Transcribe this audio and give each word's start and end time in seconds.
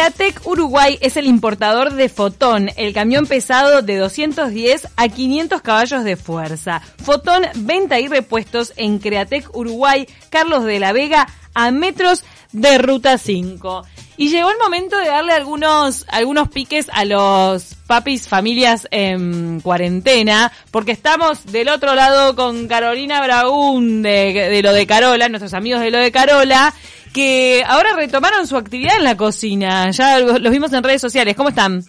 Createc 0.00 0.46
Uruguay 0.46 0.96
es 1.02 1.18
el 1.18 1.26
importador 1.26 1.92
de 1.92 2.08
Fotón, 2.08 2.70
el 2.76 2.94
camión 2.94 3.26
pesado 3.26 3.82
de 3.82 3.98
210 3.98 4.88
a 4.96 5.08
500 5.08 5.60
caballos 5.60 6.04
de 6.04 6.16
fuerza. 6.16 6.80
Fotón, 7.04 7.42
venta 7.56 8.00
y 8.00 8.08
repuestos 8.08 8.72
en 8.76 8.98
Createc 8.98 9.54
Uruguay, 9.54 10.08
Carlos 10.30 10.64
de 10.64 10.80
la 10.80 10.92
Vega, 10.92 11.28
a 11.52 11.70
metros 11.70 12.24
de 12.52 12.78
Ruta 12.78 13.18
5. 13.18 13.84
Y 14.16 14.30
llegó 14.30 14.50
el 14.50 14.56
momento 14.56 14.96
de 14.96 15.08
darle 15.08 15.34
algunos, 15.34 16.06
algunos 16.08 16.48
piques 16.48 16.88
a 16.92 17.04
los 17.04 17.74
papis 17.86 18.26
familias 18.26 18.88
en 18.90 19.60
cuarentena, 19.60 20.50
porque 20.70 20.92
estamos 20.92 21.44
del 21.52 21.68
otro 21.68 21.94
lado 21.94 22.36
con 22.36 22.68
Carolina 22.68 23.22
Bragún 23.22 24.00
de, 24.00 24.32
de 24.32 24.62
lo 24.62 24.72
de 24.72 24.86
Carola, 24.86 25.28
nuestros 25.28 25.52
amigos 25.52 25.82
de 25.82 25.90
lo 25.90 25.98
de 25.98 26.10
Carola, 26.10 26.74
que 27.12 27.64
ahora 27.66 27.94
retomaron 27.94 28.46
su 28.46 28.56
actividad 28.56 28.96
en 28.96 29.04
la 29.04 29.16
cocina. 29.16 29.90
Ya 29.90 30.18
los 30.18 30.50
vimos 30.50 30.72
en 30.72 30.82
redes 30.82 31.00
sociales. 31.00 31.36
¿Cómo 31.36 31.48
están? 31.48 31.82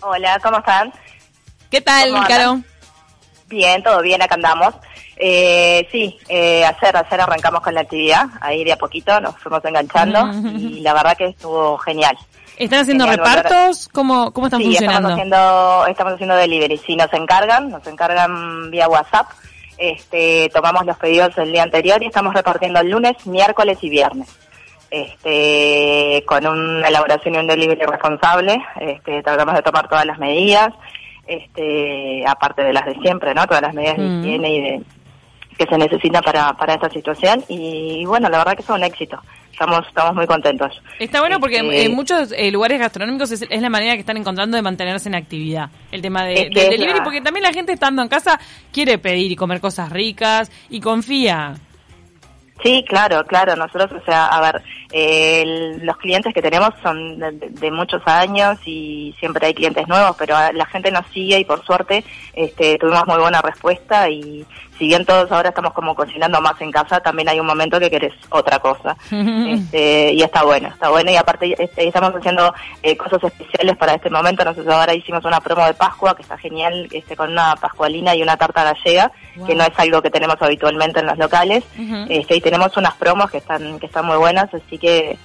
Hola, 0.00 0.38
¿cómo 0.42 0.58
están? 0.58 0.92
¿Qué 1.70 1.80
tal, 1.80 2.12
Caro? 2.26 2.60
Bien, 3.48 3.82
todo 3.82 4.00
bien, 4.02 4.22
acá 4.22 4.34
andamos. 4.36 4.74
Eh, 5.16 5.86
sí, 5.92 6.18
eh, 6.28 6.64
hacer, 6.64 6.96
hacer 6.96 7.20
arrancamos 7.20 7.60
con 7.60 7.74
la 7.74 7.82
actividad, 7.82 8.26
ahí 8.40 8.64
de 8.64 8.72
a 8.72 8.76
poquito 8.76 9.20
nos 9.20 9.36
fuimos 9.36 9.62
enganchando 9.66 10.30
y 10.58 10.80
la 10.80 10.94
verdad 10.94 11.16
que 11.16 11.26
estuvo 11.26 11.76
genial. 11.78 12.16
¿Están 12.56 12.80
haciendo 12.80 13.06
repartos? 13.06 13.88
¿Cómo, 13.88 14.32
¿Cómo 14.32 14.46
están 14.46 14.60
sí, 14.60 14.66
funcionando? 14.66 15.10
Estamos 15.10 15.12
haciendo, 15.12 15.86
estamos 15.88 16.12
haciendo 16.14 16.36
delivery, 16.36 16.78
sí, 16.78 16.96
nos 16.96 17.12
encargan, 17.12 17.70
nos 17.70 17.86
encargan 17.86 18.70
vía 18.70 18.88
WhatsApp, 18.88 19.26
este, 19.80 20.50
tomamos 20.52 20.84
los 20.84 20.96
pedidos 20.98 21.36
el 21.38 21.52
día 21.52 21.62
anterior 21.62 22.02
y 22.02 22.06
estamos 22.06 22.34
repartiendo 22.34 22.80
el 22.80 22.90
lunes, 22.90 23.26
miércoles 23.26 23.78
y 23.80 23.88
viernes. 23.88 24.28
Este, 24.90 26.22
con 26.26 26.46
una 26.46 26.86
elaboración 26.88 27.34
y 27.34 27.38
un 27.38 27.46
delivery 27.46 27.80
responsable, 27.86 28.60
este, 28.80 29.22
tratamos 29.22 29.54
de 29.54 29.62
tomar 29.62 29.88
todas 29.88 30.04
las 30.04 30.18
medidas, 30.18 30.74
este, 31.26 32.24
aparte 32.26 32.62
de 32.62 32.72
las 32.72 32.84
de 32.86 32.94
siempre, 32.96 33.32
¿no? 33.34 33.46
Todas 33.46 33.62
las 33.62 33.72
medidas 33.74 33.96
de 33.96 34.02
Mm. 34.04 34.20
higiene 34.24 34.50
y 34.54 34.60
de 34.60 34.82
que 35.56 35.66
se 35.66 35.78
necesitan 35.78 36.22
para, 36.22 36.52
para 36.54 36.74
esta 36.74 36.90
situación 36.90 37.44
y 37.48 38.04
bueno, 38.06 38.28
la 38.28 38.38
verdad 38.38 38.54
que 38.54 38.62
es 38.62 38.68
un 38.68 38.82
éxito. 38.82 39.20
Estamos, 39.52 39.86
estamos 39.88 40.14
muy 40.14 40.26
contentos. 40.26 40.80
Está 40.98 41.20
bueno 41.20 41.38
porque 41.38 41.56
Este, 41.58 41.84
en 41.84 41.94
muchos 41.94 42.32
eh, 42.36 42.50
lugares 42.50 42.78
gastronómicos 42.80 43.30
es, 43.32 43.42
es 43.48 43.60
la 43.62 43.68
manera 43.68 43.94
que 43.94 44.00
están 44.00 44.16
encontrando 44.16 44.56
de 44.56 44.62
mantenerse 44.62 45.08
en 45.08 45.14
actividad. 45.16 45.68
El 45.92 46.00
tema 46.00 46.24
de, 46.24 46.34
Es 46.34 46.40
que 46.50 46.60
del 46.60 46.64
es 46.64 46.70
delivery, 46.70 46.98
la- 46.98 47.04
porque 47.04 47.20
también 47.20 47.42
la 47.42 47.52
gente 47.52 47.72
estando 47.72 48.00
en 48.02 48.08
casa 48.08 48.40
quiere 48.72 48.96
pedir 48.98 49.30
y 49.32 49.36
comer 49.36 49.60
cosas 49.60 49.90
ricas 49.90 50.50
y 50.70 50.80
confía. 50.80 51.54
Sí, 52.62 52.84
claro, 52.86 53.24
claro. 53.24 53.56
Nosotros, 53.56 53.90
o 54.02 54.04
sea, 54.04 54.26
a 54.26 54.40
ver, 54.40 54.62
eh, 54.92 55.42
el- 55.42 55.84
los 55.86 55.96
clientes 55.96 56.32
que 56.34 56.42
tenemos 56.42 56.70
son 56.82 57.18
de, 57.18 57.32
de- 57.50 57.70
muchos 57.70 58.02
años 58.06 58.58
y 58.66 59.14
siempre 59.18 59.46
hay 59.46 59.54
clientes 59.54 59.88
nuevos, 59.88 60.14
pero 60.18 60.36
la 60.52 60.66
gente 60.66 60.90
nos 60.90 61.06
sigue 61.08 61.38
y 61.38 61.44
por 61.44 61.64
suerte 61.64 62.04
este, 62.34 62.76
tuvimos 62.78 63.06
muy 63.06 63.18
buena 63.18 63.40
respuesta 63.40 64.08
y 64.10 64.44
si 64.80 64.86
bien 64.86 65.04
todos 65.04 65.30
ahora 65.30 65.50
estamos 65.50 65.74
como 65.74 65.94
cocinando 65.94 66.40
más 66.40 66.58
en 66.62 66.72
casa, 66.72 67.00
también 67.00 67.28
hay 67.28 67.38
un 67.38 67.46
momento 67.46 67.78
que 67.78 67.90
querés 67.90 68.14
otra 68.30 68.58
cosa. 68.58 68.96
Este, 69.50 70.12
y 70.12 70.22
está 70.22 70.44
bueno, 70.44 70.68
está 70.68 70.88
bueno 70.90 71.10
y 71.10 71.16
aparte 71.16 71.54
este, 71.58 71.86
estamos 71.86 72.14
haciendo 72.14 72.54
eh, 72.82 72.96
cosas 72.96 73.22
especiales 73.24 73.76
para 73.76 73.94
este 73.94 74.08
momento. 74.08 74.44
Nosotros 74.44 74.72
ahora 74.72 74.94
hicimos 74.94 75.24
una 75.24 75.40
promo 75.40 75.66
de 75.66 75.74
Pascua 75.74 76.14
que 76.14 76.22
está 76.22 76.38
genial, 76.38 76.88
este, 76.90 77.16
con 77.16 77.30
una 77.30 77.56
pascualina 77.56 78.14
y 78.14 78.22
una 78.22 78.36
tarta 78.36 78.64
gallega, 78.64 79.10
que 79.46 79.54
no 79.54 79.64
es 79.64 79.72
algo 79.76 80.00
que 80.00 80.10
tenemos 80.10 80.36
habitualmente 80.40 81.00
en 81.00 81.06
los 81.06 81.18
locales. 81.18 81.64
Este, 82.08 82.36
y 82.36 82.40
tenemos 82.40 82.76
unas 82.76 82.94
promos 82.94 83.30
que 83.30 83.38
están 83.38 83.78
que 83.78 83.86
están 83.86 84.06
muy 84.06 84.16
buenas, 84.16 84.52
así 84.54 84.78
que 84.78 85.18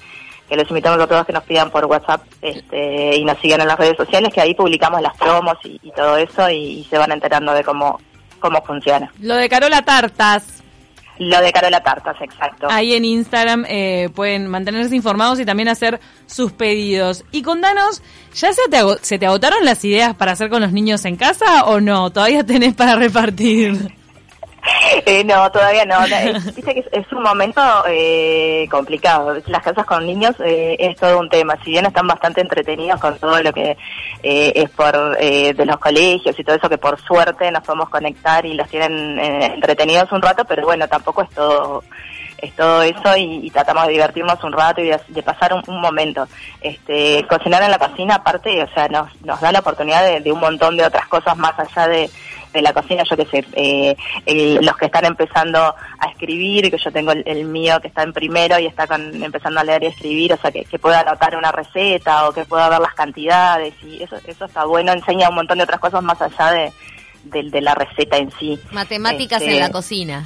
que 0.49 0.55
los 0.57 0.69
invitamos 0.69 0.99
a 0.99 1.07
todos 1.07 1.25
que 1.25 1.33
nos 1.33 1.43
pidan 1.43 1.71
por 1.71 1.85
WhatsApp 1.85 2.21
este, 2.41 3.15
y 3.15 3.25
nos 3.25 3.37
sigan 3.39 3.61
en 3.61 3.67
las 3.67 3.79
redes 3.79 3.97
sociales, 3.97 4.33
que 4.33 4.41
ahí 4.41 4.53
publicamos 4.53 5.01
las 5.01 5.15
promos 5.17 5.57
y, 5.63 5.79
y 5.81 5.91
todo 5.91 6.17
eso 6.17 6.49
y, 6.49 6.79
y 6.79 6.83
se 6.83 6.97
van 6.97 7.11
enterando 7.11 7.53
de 7.53 7.63
cómo 7.63 7.99
cómo 8.39 8.61
funciona. 8.63 9.11
Lo 9.19 9.35
de 9.35 9.49
Carola 9.49 9.81
Tartas. 9.83 10.63
Lo 11.17 11.39
de 11.39 11.53
Carola 11.53 11.81
Tartas, 11.81 12.17
exacto. 12.21 12.67
Ahí 12.69 12.93
en 12.93 13.05
Instagram 13.05 13.65
eh, 13.69 14.09
pueden 14.13 14.47
mantenerse 14.47 14.95
informados 14.95 15.39
y 15.39 15.45
también 15.45 15.69
hacer 15.69 15.99
sus 16.25 16.51
pedidos. 16.51 17.23
Y 17.31 17.41
contanos, 17.41 18.01
¿ya 18.33 18.51
se 18.51 18.61
te, 18.69 18.79
se 19.01 19.17
te 19.17 19.25
agotaron 19.25 19.63
las 19.63 19.83
ideas 19.85 20.13
para 20.15 20.33
hacer 20.33 20.49
con 20.49 20.61
los 20.61 20.73
niños 20.73 21.05
en 21.05 21.15
casa 21.15 21.65
o 21.65 21.79
no? 21.79 22.11
¿Todavía 22.11 22.45
tenés 22.45 22.73
para 22.73 22.95
repartir? 22.95 23.93
Eh, 25.07 25.23
no, 25.23 25.51
todavía 25.51 25.85
no. 25.85 26.03
Es- 26.03 26.55
Viste 26.55 26.73
que 26.73 26.79
es, 26.79 26.87
es 26.91 27.11
un 27.13 27.21
momento 27.23 27.61
eh, 27.87 28.67
complicado. 28.71 29.35
Las 29.45 29.61
casas 29.63 29.85
con 29.85 30.05
niños 30.05 30.35
eh, 30.43 30.75
es 30.79 30.97
todo 30.97 31.19
un 31.19 31.29
tema. 31.29 31.55
Si 31.63 31.69
bien 31.71 31.85
están 31.85 32.07
bastante 32.07 32.41
entretenidos 32.41 32.99
con 32.99 33.17
todo 33.19 33.41
lo 33.43 33.53
que 33.53 33.77
eh, 34.23 34.51
es 34.55 34.69
por 34.71 35.15
eh, 35.19 35.53
de 35.53 35.65
los 35.65 35.77
colegios 35.77 36.37
y 36.39 36.43
todo 36.43 36.55
eso, 36.55 36.69
que 36.69 36.77
por 36.79 36.99
suerte 37.01 37.51
nos 37.51 37.63
podemos 37.63 37.89
conectar 37.89 38.45
y 38.45 38.55
los 38.55 38.67
tienen 38.67 39.19
eh, 39.19 39.45
entretenidos 39.53 40.11
un 40.11 40.21
rato, 40.23 40.43
pero 40.45 40.63
bueno, 40.63 40.87
tampoco 40.87 41.21
es 41.21 41.29
todo 41.29 41.83
es 42.37 42.53
todo 42.53 42.81
eso 42.83 43.15
y, 43.15 43.47
y 43.47 43.49
tratamos 43.49 43.87
de 43.87 43.93
divertirnos 43.93 44.43
un 44.43 44.51
rato 44.51 44.81
y 44.81 44.87
de, 44.89 44.99
de 45.07 45.23
pasar 45.23 45.53
un, 45.53 45.63
un 45.67 45.79
momento. 45.79 46.27
Este, 46.61 47.25
cocinar 47.29 47.63
en 47.63 47.71
la 47.71 47.79
cocina, 47.79 48.15
aparte, 48.15 48.61
o 48.61 48.67
sea, 48.73 48.87
nos, 48.89 49.09
nos 49.23 49.39
da 49.39 49.51
la 49.53 49.59
oportunidad 49.59 50.03
de, 50.05 50.19
de 50.19 50.31
un 50.33 50.41
montón 50.41 50.75
de 50.75 50.85
otras 50.85 51.07
cosas 51.07 51.37
más 51.37 51.53
allá 51.57 51.87
de, 51.87 52.09
de 52.55 52.61
la 52.61 52.73
cocina, 52.73 53.03
yo 53.09 53.15
qué 53.17 53.25
sé, 53.25 53.45
eh, 53.53 53.95
el- 54.25 54.55
los 54.65 54.75
que 54.77 54.85
están 54.85 55.05
empezando 55.05 55.59
a 55.59 56.07
escribir, 56.11 56.71
que 56.71 56.77
yo 56.77 56.91
tengo 56.91 57.11
el, 57.11 57.23
el 57.27 57.45
mío 57.45 57.79
que 57.81 57.87
está 57.89 58.03
en 58.03 58.13
primero 58.13 58.57
y 58.59 58.65
está 58.65 58.87
con- 58.87 59.23
empezando 59.23 59.59
a 59.59 59.63
leer 59.63 59.83
y 59.83 59.87
escribir, 59.87 60.33
o 60.33 60.37
sea, 60.37 60.51
que, 60.51 60.65
que 60.65 60.79
pueda 60.79 61.01
anotar 61.01 61.35
una 61.35 61.51
receta 61.51 62.27
o 62.27 62.33
que 62.33 62.45
pueda 62.45 62.69
ver 62.69 62.79
las 62.79 62.93
cantidades 62.93 63.73
y 63.83 64.01
eso, 64.01 64.15
eso 64.25 64.45
está 64.45 64.65
bueno, 64.65 64.91
enseña 64.93 65.29
un 65.29 65.35
montón 65.35 65.57
de 65.57 65.65
otras 65.65 65.79
cosas 65.79 66.01
más 66.03 66.19
allá 66.21 66.51
de, 66.51 66.73
de, 67.25 67.49
de 67.49 67.61
la 67.61 67.75
receta 67.75 68.17
en 68.17 68.31
sí. 68.39 68.59
Matemáticas 68.71 69.41
Este, 69.41 69.53
en 69.53 69.59
la 69.59 69.69
cocina. 69.69 70.25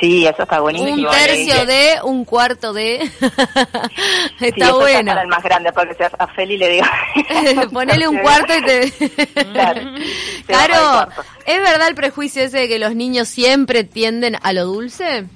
Sí, 0.00 0.26
eso 0.26 0.42
está 0.42 0.60
buenísimo. 0.60 0.92
Un 1.08 1.14
tercio 1.14 1.54
Eh, 1.54 1.66
de, 1.66 2.02
un 2.02 2.24
cuarto 2.24 2.72
de. 2.72 3.00
sí, 3.18 3.26
Está 4.46 4.66
eso 4.66 4.80
bueno. 4.80 5.10
para 5.12 5.22
el 5.22 5.28
más 5.28 5.42
grande, 5.42 5.72
porque 5.72 5.94
si 5.94 6.02
a- 6.02 6.26
Feli 6.34 6.56
le 6.58 6.68
digo... 6.68 6.86
Ponele 7.72 8.08
un 8.08 8.18
cuarto 8.18 8.52
y 8.56 8.62
te. 8.64 8.92
Claro. 10.46 11.08
¿es 11.46 11.58
verdad 11.62 11.88
el 11.88 11.94
prejuicio 11.94 12.42
ese 12.42 12.58
de 12.58 12.68
que 12.68 12.78
los 12.78 12.94
niños 12.94 13.28
siempre 13.28 13.84
tienden 13.84 14.36
a 14.42 14.52
lo 14.52 14.64
dulce? 14.64 15.26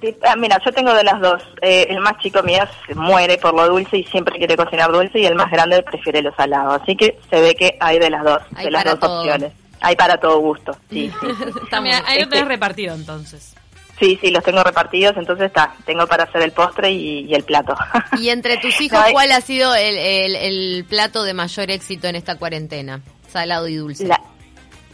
Sí, 0.00 0.16
ah, 0.26 0.34
mira, 0.36 0.58
yo 0.64 0.72
tengo 0.72 0.94
de 0.94 1.04
las 1.04 1.20
dos. 1.20 1.42
Eh, 1.60 1.86
el 1.90 2.00
más 2.00 2.18
chico 2.18 2.42
mío 2.42 2.62
se 2.86 2.94
muere 2.94 3.36
por 3.38 3.52
lo 3.54 3.68
dulce 3.68 3.98
y 3.98 4.04
siempre 4.04 4.38
quiere 4.38 4.56
cocinar 4.56 4.90
dulce 4.90 5.18
y 5.18 5.26
el 5.26 5.34
más 5.34 5.50
grande 5.50 5.82
prefiere 5.82 6.22
lo 6.22 6.34
salado. 6.34 6.72
Así 6.72 6.96
que 6.96 7.18
se 7.28 7.40
ve 7.40 7.54
que 7.54 7.76
hay 7.80 7.98
de 7.98 8.08
las 8.10 8.24
dos, 8.24 8.40
Hay 8.54 8.66
de 8.66 8.70
las 8.70 8.84
dos 8.84 8.98
todo. 9.00 9.18
opciones. 9.20 9.52
Hay 9.80 9.96
para 9.96 10.18
todo 10.18 10.38
gusto, 10.38 10.76
sí, 10.90 11.10
sí. 11.20 11.26
Ahí 12.06 12.18
lo 12.18 12.24
este- 12.24 12.44
repartido 12.44 12.94
entonces. 12.94 13.54
Sí, 13.98 14.18
sí, 14.22 14.30
los 14.30 14.42
tengo 14.42 14.62
repartidos, 14.62 15.14
entonces 15.18 15.46
está, 15.48 15.74
tengo 15.84 16.06
para 16.06 16.24
hacer 16.24 16.40
el 16.40 16.52
postre 16.52 16.90
y, 16.90 17.20
y 17.26 17.34
el 17.34 17.42
plato. 17.44 17.74
Y 18.18 18.30
entre 18.30 18.56
tus 18.56 18.74
hijos, 18.80 18.98
No, 18.98 19.04
hay- 19.04 19.12
¿cuál 19.12 19.30
ha 19.32 19.40
sido 19.42 19.74
el, 19.74 19.96
el- 19.98 20.36
el 20.36 20.84
plato 20.88 21.22
de 21.22 21.34
mayor 21.34 21.70
éxito 21.70 22.06
en 22.08 22.16
esta 22.16 22.36
cuarentena? 22.38 23.00
Salado 23.30 23.68
y 23.68 23.76
dulce. 23.76 24.06
La, 24.06 24.18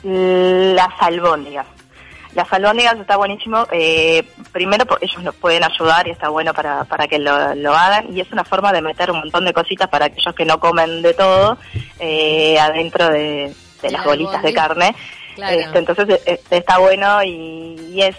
las 0.03 0.89
albóndigas. 1.01 1.67
Las 2.35 2.53
albóndigas 2.53 2.99
está 2.99 3.17
buenísimo. 3.17 3.67
Eh, 3.73 4.23
primero, 4.53 4.85
ellos 5.01 5.23
nos 5.23 5.35
pueden 5.37 5.65
ayudar 5.65 6.07
y 6.07 6.11
está 6.11 6.29
bueno 6.29 6.53
para, 6.53 6.85
para 6.85 7.07
que 7.09 7.19
lo, 7.19 7.55
lo 7.55 7.75
hagan. 7.75 8.15
Y 8.15 8.21
es 8.21 8.31
una 8.31 8.45
forma 8.45 8.73
de 8.73 8.83
meter 8.83 9.11
un 9.11 9.21
montón 9.21 9.45
de 9.47 9.53
cositas 9.55 9.89
para 9.89 10.07
aquellos 10.07 10.35
que 10.35 10.45
no 10.45 10.61
comen 10.61 11.01
de 11.01 11.15
todo 11.15 11.57
eh, 11.99 12.59
adentro 12.59 13.09
de, 13.09 13.55
de 13.83 13.91
las 13.91 14.01
La 14.05 14.07
bolitas 14.11 14.43
de 14.43 14.53
carne. 14.55 14.95
Claro. 15.35 15.61
Este, 15.61 15.79
entonces 15.79 16.21
eh, 16.27 16.41
está 16.51 16.79
bueno 16.79 17.23
y, 17.23 17.77
y 17.93 18.03
es, 18.03 18.17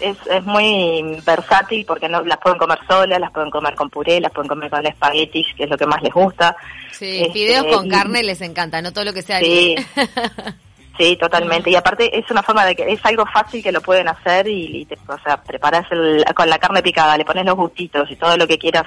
es 0.00 0.16
es 0.30 0.44
muy 0.44 1.20
versátil 1.26 1.84
porque 1.84 2.08
no 2.08 2.22
las 2.22 2.38
pueden 2.38 2.58
comer 2.58 2.78
solas, 2.88 3.18
las 3.20 3.32
pueden 3.32 3.50
comer 3.50 3.74
con 3.74 3.90
puré, 3.90 4.20
las 4.20 4.30
pueden 4.32 4.48
comer 4.48 4.70
con 4.70 4.86
espaguetis, 4.86 5.46
que 5.56 5.64
es 5.64 5.70
lo 5.70 5.76
que 5.76 5.86
más 5.86 6.02
les 6.02 6.12
gusta. 6.12 6.56
Sí, 6.92 7.22
Este, 7.22 7.32
fideos 7.32 7.66
con 7.74 7.86
y- 7.86 7.88
carne 7.88 8.22
les 8.22 8.40
encanta, 8.40 8.80
no 8.82 8.92
todo 8.92 9.04
lo 9.04 9.12
que 9.12 9.22
sea 9.22 9.40
Sí. 9.40 9.74
Sí, 10.96 11.16
totalmente. 11.20 11.70
Y 11.70 11.74
aparte 11.74 12.16
es 12.16 12.30
una 12.30 12.40
forma 12.42 12.64
de 12.64 12.76
que 12.76 12.84
es 12.92 13.04
algo 13.04 13.26
fácil 13.26 13.60
que 13.62 13.72
lo 13.72 13.80
pueden 13.80 14.06
hacer 14.06 14.46
y, 14.46 14.82
y 14.82 14.84
te- 14.84 14.96
o 15.08 15.18
sea, 15.24 15.36
preparas 15.42 15.84
el, 15.90 16.24
con 16.36 16.48
la 16.48 16.56
carne 16.58 16.82
picada, 16.84 17.16
le 17.18 17.24
pones 17.24 17.44
los 17.44 17.56
gustitos 17.56 18.08
y 18.12 18.14
todo 18.16 18.36
lo 18.36 18.46
que 18.46 18.58
quieras 18.58 18.84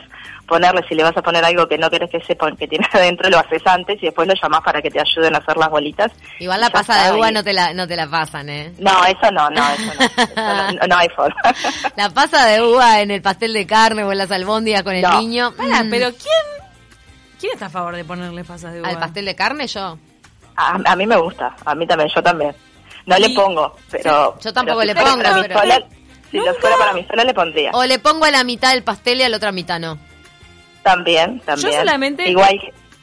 ponerle. 0.47 0.85
Si 0.87 0.95
le 0.95 1.03
vas 1.03 1.17
a 1.17 1.21
poner 1.21 1.43
algo 1.43 1.67
que 1.67 1.77
no 1.77 1.89
querés 1.89 2.09
que 2.09 2.21
sepan 2.23 2.55
que 2.55 2.65
tiene 2.65 2.87
adentro, 2.93 3.29
lo 3.29 3.39
haces 3.39 3.61
antes 3.67 4.01
y 4.01 4.05
después 4.05 4.25
lo 4.25 4.33
llamás 4.41 4.61
para 4.61 4.81
que 4.81 4.89
te 4.89 5.01
ayuden 5.01 5.35
a 5.35 5.39
hacer 5.39 5.57
las 5.57 5.69
bolitas. 5.69 6.11
Igual 6.39 6.61
la 6.61 6.69
pasa 6.69 7.11
de 7.11 7.17
uva 7.17 7.29
y- 7.29 7.33
no 7.33 7.43
te 7.43 7.51
la, 7.51 7.73
no 7.73 7.85
te 7.85 7.97
la 7.97 8.07
pasan, 8.07 8.47
¿eh? 8.49 8.71
No, 8.79 9.03
eso 9.03 9.29
no, 9.31 9.49
no, 9.49 9.69
eso 9.73 9.91
no. 9.99 10.05
Eso 10.23 10.73
no, 10.79 10.87
no 10.87 10.95
hay 10.97 11.09
forma. 11.09 11.35
La 11.97 12.09
pasa 12.09 12.45
de 12.45 12.61
uva 12.61 13.01
en 13.01 13.11
el 13.11 13.21
pastel 13.21 13.51
de 13.51 13.67
carne 13.67 14.03
o 14.05 14.11
en 14.13 14.17
las 14.17 14.31
albóndigas 14.31 14.83
con 14.83 14.93
el 14.95 15.01
No. 15.01 15.19
niño. 15.19 15.51
Pará, 15.57 15.83
mm, 15.83 15.89
pero 15.89 16.07
¿quién, 16.11 16.67
¿quién 17.39 17.53
está 17.53 17.65
a 17.65 17.69
favor 17.69 17.95
de 17.97 18.05
ponerle 18.05 18.43
pasas 18.45 18.71
de 18.73 18.79
uva? 18.81 18.89
¿Al 18.89 18.99
pastel 18.99 19.25
de 19.25 19.35
carne 19.35 19.67
yo? 19.67 19.97
A, 20.57 20.79
a 20.85 20.95
mí 20.95 21.05
me 21.07 21.15
gusta, 21.17 21.55
a 21.65 21.75
mí 21.75 21.85
también, 21.87 22.09
yo 22.13 22.21
también. 22.21 22.53
No 23.05 23.17
Y- 23.17 23.21
le 23.21 23.29
pongo, 23.29 23.75
pero... 23.89 24.37
Yo 24.41 24.51
tampoco 24.53 24.79
pero 24.79 24.93
le 24.93 24.99
si 24.99 25.05
pongo, 25.05 25.23
para 25.23 25.41
pero- 25.41 25.59
sola- 25.59 25.83
si 26.29 26.37
lo 26.37 26.53
fuera 26.55 26.75
para 26.77 26.93
mí 26.93 27.05
sola 27.09 27.23
le 27.23 27.33
pondría. 27.33 27.71
O 27.73 27.85
le 27.85 27.99
pongo 27.99 28.25
a 28.25 28.31
la 28.31 28.43
mitad 28.43 28.73
el 28.73 28.83
pastel 28.83 29.19
y 29.19 29.23
a 29.23 29.29
la 29.29 29.37
otra 29.37 29.51
mitad 29.53 29.79
no. 29.79 29.97
También, 30.83 31.39
también. 31.41 31.71
Yo 31.71 31.77
solamente... 31.79 32.29
Igual 32.29 32.59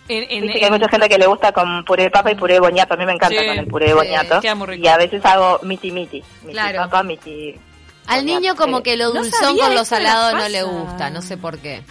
en, 0.09 0.31
en, 0.31 0.43
Viste 0.43 0.59
que 0.59 0.65
hay 0.67 0.71
mucha 0.71 0.89
gente 0.89 1.09
que 1.09 1.17
le 1.19 1.27
gusta 1.27 1.53
con 1.53 1.83
puré 1.85 2.03
de 2.05 2.11
papa 2.11 2.31
y 2.31 2.35
puré 2.35 2.55
de 2.55 2.61
boñato. 2.61 2.93
A 2.95 2.97
mí 2.99 3.07
me 3.07 3.13
encanta 3.13 3.41
Sí, 3.41 3.47
con 3.47 3.59
el 3.59 3.67
puré 3.67 3.87
de 3.87 3.93
sí, 3.93 3.97
boñato. 3.97 4.41
Y 4.77 4.87
a 4.89 4.97
veces 4.99 5.25
hago 5.25 5.61
miti 5.63 5.91
miti. 5.91 6.23
Miti 6.43 6.53
Claro. 6.53 6.79
papa, 6.83 7.03
miti... 7.03 7.55
Al 8.07 8.21
boñato, 8.21 8.41
niño 8.41 8.57
como 8.57 8.83
que 8.83 8.97
lo 8.99 9.11
dulzón 9.13 9.57
con 9.57 9.75
lo 9.75 9.85
salado 9.87 10.37
no 10.37 10.47
le 10.49 10.63
gusta, 10.63 11.09
no 11.09 11.23
sé 11.23 11.39
por 11.39 11.59
qué. 11.59 11.83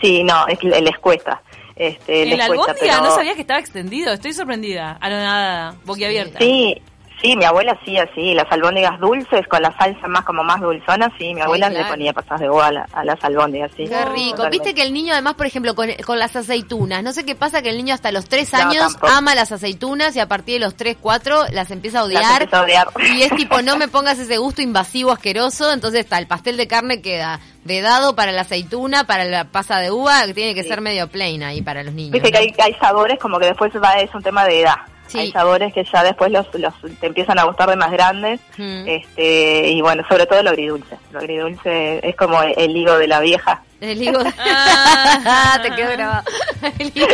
Sí, 0.00 0.22
no, 0.24 0.46
es 0.46 0.58
que 0.58 0.68
les 0.68 0.98
cuesta. 0.98 1.42
Este, 1.76 2.22
en 2.22 2.38
la 2.38 2.46
albóndiga 2.46 2.74
pero... 2.80 3.02
no 3.02 3.14
sabía 3.14 3.34
que 3.34 3.42
estaba 3.42 3.60
extendido. 3.60 4.12
Estoy 4.12 4.32
sorprendida. 4.32 4.92
A 5.00 5.10
lo 5.10 5.16
nada, 5.16 5.76
boquiabierta. 5.84 6.38
Sí, 6.38 6.80
sí, 7.22 7.36
mi 7.36 7.44
abuela 7.44 7.72
hacía 7.80 8.04
así, 8.04 8.34
las 8.34 8.46
albóndigas 8.50 8.98
dulces 9.00 9.46
con 9.48 9.62
la 9.62 9.76
salsa 9.76 10.06
más 10.08 10.24
como 10.24 10.42
más 10.44 10.60
dulzona, 10.60 11.10
sí, 11.18 11.34
mi 11.34 11.40
abuela 11.40 11.68
claro. 11.70 11.84
le 11.84 11.90
ponía 11.90 12.12
pasas 12.12 12.40
de 12.40 12.48
uva 12.50 12.66
a, 12.66 12.72
la- 12.72 12.86
a 12.92 13.04
las 13.04 13.22
albóndigas, 13.24 13.70
sí. 13.76 13.84
Qué 13.88 14.04
rico. 14.06 14.30
Totalmente. 14.36 14.50
Viste 14.50 14.74
que 14.74 14.82
el 14.82 14.92
niño 14.92 15.12
además, 15.12 15.34
por 15.34 15.46
ejemplo, 15.46 15.74
con, 15.74 15.90
con 16.04 16.18
las 16.18 16.36
aceitunas, 16.36 17.02
no 17.02 17.12
sé 17.12 17.24
qué 17.24 17.34
pasa 17.34 17.62
que 17.62 17.70
el 17.70 17.76
niño 17.78 17.94
hasta 17.94 18.12
los 18.12 18.28
tres 18.28 18.52
años 18.54 18.96
ama 19.02 19.34
las 19.34 19.52
aceitunas 19.52 20.14
y 20.16 20.20
a 20.20 20.28
partir 20.28 20.54
de 20.60 20.66
los 20.66 20.76
tres, 20.76 20.96
cuatro 21.00 21.44
las 21.52 21.70
empieza 21.70 22.00
a 22.00 22.02
Las 22.02 22.08
odiar. 22.22 22.42
empezó 22.42 22.56
a 22.56 22.64
odiar. 22.64 22.88
Y 23.14 23.22
es 23.22 23.34
tipo, 23.36 23.62
no 23.62 23.76
me 23.76 23.88
pongas 23.88 24.18
ese 24.18 24.38
gusto 24.38 24.62
invasivo, 24.62 25.10
asqueroso, 25.12 25.72
entonces 25.72 26.00
está, 26.00 26.18
el 26.18 26.26
pastel 26.26 26.56
de 26.56 26.66
carne 26.68 27.00
queda 27.02 27.40
vedado 27.64 28.14
para 28.14 28.30
la 28.32 28.42
aceituna, 28.42 29.04
para 29.04 29.24
la 29.24 29.44
pasa 29.46 29.78
de 29.80 29.90
uva, 29.90 30.24
que 30.26 30.34
tiene 30.34 30.54
que 30.54 30.62
Sí. 30.62 30.68
ser 30.68 30.80
medio 30.80 31.08
plain 31.08 31.42
ahí 31.42 31.62
para 31.62 31.82
los 31.82 31.92
niños. 31.94 32.12
Viste 32.12 32.30
que 32.30 32.38
hay, 32.38 32.54
hay 32.58 32.74
sabores 32.74 33.18
como 33.18 33.38
que 33.38 33.46
después 33.46 33.72
va, 33.82 33.94
es 33.94 34.14
un 34.14 34.22
tema 34.22 34.44
de 34.44 34.60
edad. 34.62 34.76
Sí. 35.08 35.18
Hay 35.18 35.32
sabores 35.32 35.72
que 35.72 35.84
ya 35.84 36.02
después 36.02 36.30
los, 36.32 36.46
los 36.54 36.74
te 37.00 37.06
empiezan 37.06 37.38
a 37.38 37.44
gustar 37.44 37.68
de 37.70 37.76
más 37.76 37.90
grandes. 37.92 38.40
Mm. 38.56 38.88
este 38.88 39.68
Y 39.68 39.80
bueno, 39.80 40.02
sobre 40.08 40.26
todo 40.26 40.42
lo 40.42 40.50
agridulce. 40.50 40.96
Lo 41.12 41.18
agridulce 41.20 42.00
es 42.08 42.16
como 42.16 42.42
el, 42.42 42.54
el 42.56 42.76
higo 42.76 42.98
de 42.98 43.06
la 43.06 43.20
vieja. 43.20 43.62
El 43.80 44.02
higo. 44.02 44.20
Ah. 44.38 45.58
Te 45.62 45.70
quedó 45.74 45.90
grabado. 45.92 46.22
El 46.78 46.86
higo, 46.94 47.06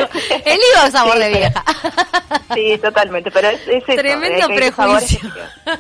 el 0.45 0.53
higo 0.55 0.87
es 0.87 0.93
sabor 0.93 1.15
Sí, 1.15 1.19
de 1.21 1.29
vieja. 1.31 1.65
Sí, 2.55 2.79
totalmente, 2.79 3.31
pero 3.31 3.49
es, 3.49 3.61
es 3.69 3.83
eso, 3.89 3.97
Tremendo 4.01 4.39
sabores 4.41 4.73
prejuicio. 5.17 5.31
que- 5.35 5.73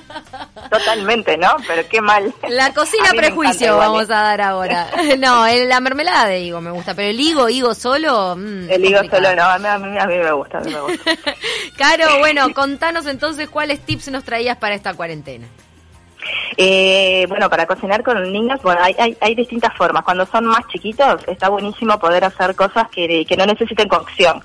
Totalmente, 0.72 1.36
¿no? 1.36 1.48
Pero 1.66 1.82
qué 1.88 2.00
mal. 2.00 2.32
La 2.48 2.72
cocina 2.72 3.10
A 3.10 3.14
prejuicio 3.14 3.76
vamos 3.76 4.08
¿eh? 4.08 4.14
a 4.14 4.22
dar 4.22 4.40
ahora. 4.40 4.88
No, 5.18 5.46
el- 5.46 5.68
la 5.68 5.80
mermelada 5.80 6.26
de 6.26 6.40
higo 6.40 6.60
me 6.60 6.70
gusta, 6.70 6.94
pero 6.94 7.08
el 7.08 7.20
higo, 7.20 7.48
higo 7.48 7.74
solo. 7.74 8.34
mm, 8.36 8.70
El 8.70 8.84
higo 8.84 8.98
complicado. 9.00 9.22
solo 9.24 9.36
no, 9.36 9.42
a 9.44 9.58
mí, 9.58 9.66
a 9.68 9.78
mí, 9.78 9.98
a 9.98 10.06
mí 10.06 10.16
me 10.18 10.32
gusta, 10.32 10.58
a 10.58 10.60
mí 10.62 10.72
me 10.72 10.80
gusta. 10.80 11.10
Caro, 11.76 12.18
bueno, 12.20 12.52
contanos 12.54 13.06
entonces 13.06 13.48
cuáles 13.50 13.80
tips 13.80 14.08
nos 14.10 14.24
traías 14.24 14.56
para 14.56 14.74
esta 14.74 14.94
cuarentena. 14.94 15.46
Eh, 16.56 17.26
bueno, 17.28 17.50
para 17.50 17.66
cocinar 17.66 18.02
con 18.02 18.32
niños, 18.32 18.60
bueno, 18.62 18.80
hay, 18.82 18.94
hay, 18.98 19.16
hay 19.20 19.34
distintas 19.34 19.74
formas. 19.76 20.04
Cuando 20.04 20.24
son 20.26 20.44
más 20.46 20.66
chiquitos, 20.68 21.20
está 21.26 21.48
buenísimo 21.48 21.98
poder 21.98 22.24
hacer 22.24 22.54
cosas 22.54 22.88
que, 22.90 23.24
que 23.26 23.36
no 23.36 23.44
necesiten 23.46 23.88
cocción. 23.88 24.42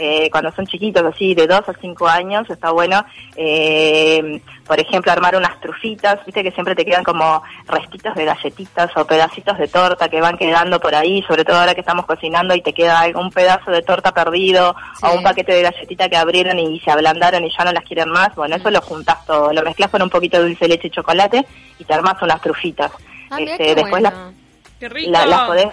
Eh, 0.00 0.30
cuando 0.30 0.52
son 0.52 0.64
chiquitos, 0.64 1.02
así 1.04 1.34
de 1.34 1.48
2 1.48 1.68
a 1.68 1.74
5 1.80 2.06
años, 2.06 2.48
está 2.48 2.70
bueno, 2.70 3.04
eh, 3.34 4.40
por 4.66 4.78
ejemplo, 4.78 5.10
armar 5.10 5.34
unas 5.34 5.60
trufitas, 5.60 6.24
viste 6.24 6.42
que 6.44 6.52
siempre 6.52 6.76
te 6.76 6.84
quedan 6.84 7.02
como 7.02 7.42
restitos 7.66 8.14
de 8.14 8.24
galletitas 8.24 8.90
o 8.96 9.04
pedacitos 9.06 9.58
de 9.58 9.66
torta 9.66 10.08
que 10.08 10.20
van 10.20 10.38
quedando 10.38 10.78
por 10.78 10.94
ahí, 10.94 11.22
sobre 11.26 11.44
todo 11.44 11.56
ahora 11.56 11.74
que 11.74 11.80
estamos 11.80 12.06
cocinando 12.06 12.54
y 12.54 12.60
te 12.62 12.72
queda 12.72 13.00
algún 13.00 13.30
pedazo 13.32 13.70
de 13.72 13.82
torta 13.82 14.12
perdido 14.12 14.74
Sí. 15.00 15.06
o 15.06 15.14
un 15.16 15.22
paquete 15.24 15.52
de 15.52 15.62
galletita 15.62 16.08
que 16.08 16.16
abrieron 16.16 16.58
y 16.60 16.78
se 16.80 16.90
ablandaron 16.90 17.44
y 17.44 17.50
ya 17.56 17.64
no 17.64 17.72
las 17.72 17.84
quieren 17.84 18.08
más. 18.10 18.34
Bueno, 18.36 18.54
eso 18.56 18.70
lo 18.70 18.80
juntas 18.80 19.24
todo, 19.26 19.52
lo 19.52 19.62
mezclas 19.62 19.90
con 19.90 20.02
un 20.02 20.10
poquito 20.10 20.36
de 20.38 20.44
dulce 20.44 20.64
de 20.66 20.68
leche 20.68 20.86
y 20.88 20.90
chocolate 20.90 21.44
y 21.78 21.84
te 21.84 21.94
armas 21.94 22.20
unas 22.22 22.40
trufitas. 22.40 22.92
Ah, 23.30 23.40
Este, 23.40 23.56
qué 23.58 23.74
después 23.74 24.00
las 24.02 24.14
bueno. 24.14 24.32
Qué 24.78 24.88
rico. 24.88 25.10
la- 25.10 25.26
las 25.26 25.40
podés 25.42 25.66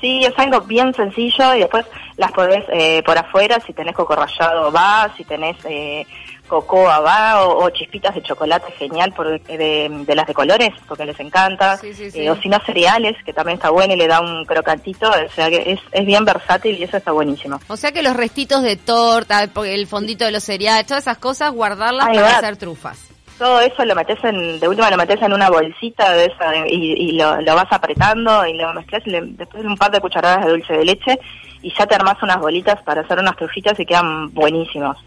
sí 0.00 0.24
es 0.24 0.32
algo 0.38 0.60
bien 0.62 0.92
sencillo 0.94 1.54
y 1.54 1.60
después 1.60 1.86
las 2.16 2.32
podés 2.32 2.64
eh, 2.72 3.02
por 3.04 3.16
afuera 3.18 3.58
si 3.66 3.72
tenés 3.72 3.94
coco 3.94 4.14
rallado 4.16 4.72
va 4.72 5.12
si 5.16 5.24
tenés 5.24 5.56
eh, 5.64 6.06
cocoa 6.48 6.98
va 7.00 7.44
o, 7.46 7.64
o 7.64 7.70
chispitas 7.70 8.14
de 8.14 8.22
chocolate 8.22 8.72
genial 8.72 9.12
por, 9.12 9.40
de, 9.40 9.88
de 10.06 10.14
las 10.14 10.26
de 10.26 10.34
colores 10.34 10.70
porque 10.88 11.04
les 11.04 11.18
encanta 11.20 11.76
Sí, 11.76 11.94
sí, 11.94 12.10
sí. 12.10 12.20
Eh, 12.22 12.30
o 12.30 12.36
si 12.36 12.48
no 12.48 12.58
cereales 12.66 13.16
que 13.24 13.32
también 13.32 13.56
está 13.56 13.70
bueno 13.70 13.94
y 13.94 13.96
le 13.96 14.08
da 14.08 14.20
un 14.20 14.44
crocantito 14.44 15.08
o 15.10 15.28
sea 15.34 15.48
que 15.48 15.72
es, 15.72 15.80
es 15.92 16.06
bien 16.06 16.24
versátil 16.24 16.76
y 16.78 16.82
eso 16.82 16.96
está 16.96 17.12
buenísimo 17.12 17.60
O 17.68 17.76
sea 17.76 17.92
que 17.92 18.02
los 18.02 18.16
restitos 18.16 18.62
de 18.62 18.76
torta, 18.76 19.42
el 19.44 19.86
fondito 19.86 20.24
de 20.24 20.32
los 20.32 20.42
cereales, 20.42 20.86
todas 20.86 21.04
esas 21.04 21.18
cosas, 21.18 21.52
guardarlas 21.52 22.08
Ahí 22.08 22.16
para 22.16 22.38
hacer 22.38 22.56
trufas. 22.56 23.09
Todo 23.40 23.58
eso 23.62 23.86
lo 23.86 23.94
metes 23.94 24.22
en, 24.22 24.60
de 24.60 24.68
última 24.68 24.90
lo 24.90 24.98
metes 24.98 25.20
en 25.22 25.32
una 25.32 25.48
bolsita 25.48 26.12
de 26.12 26.26
esa 26.26 26.68
y, 26.68 26.92
y 26.92 27.12
lo, 27.12 27.40
lo 27.40 27.54
vas 27.54 27.68
apretando 27.70 28.46
y 28.46 28.52
lo 28.52 28.74
mezclas 28.74 29.02
y 29.06 29.10
le, 29.10 29.22
después 29.22 29.64
un 29.64 29.78
par 29.78 29.90
de 29.90 29.98
cucharadas 29.98 30.44
de 30.44 30.50
dulce 30.50 30.74
de 30.74 30.84
leche 30.84 31.18
y 31.62 31.72
ya 31.74 31.86
te 31.86 31.94
armás 31.94 32.22
unas 32.22 32.36
bolitas 32.36 32.82
para 32.82 33.00
hacer 33.00 33.18
unas 33.18 33.36
trufitas 33.36 33.80
y 33.80 33.86
quedan 33.86 34.32
buenísimos. 34.34 34.98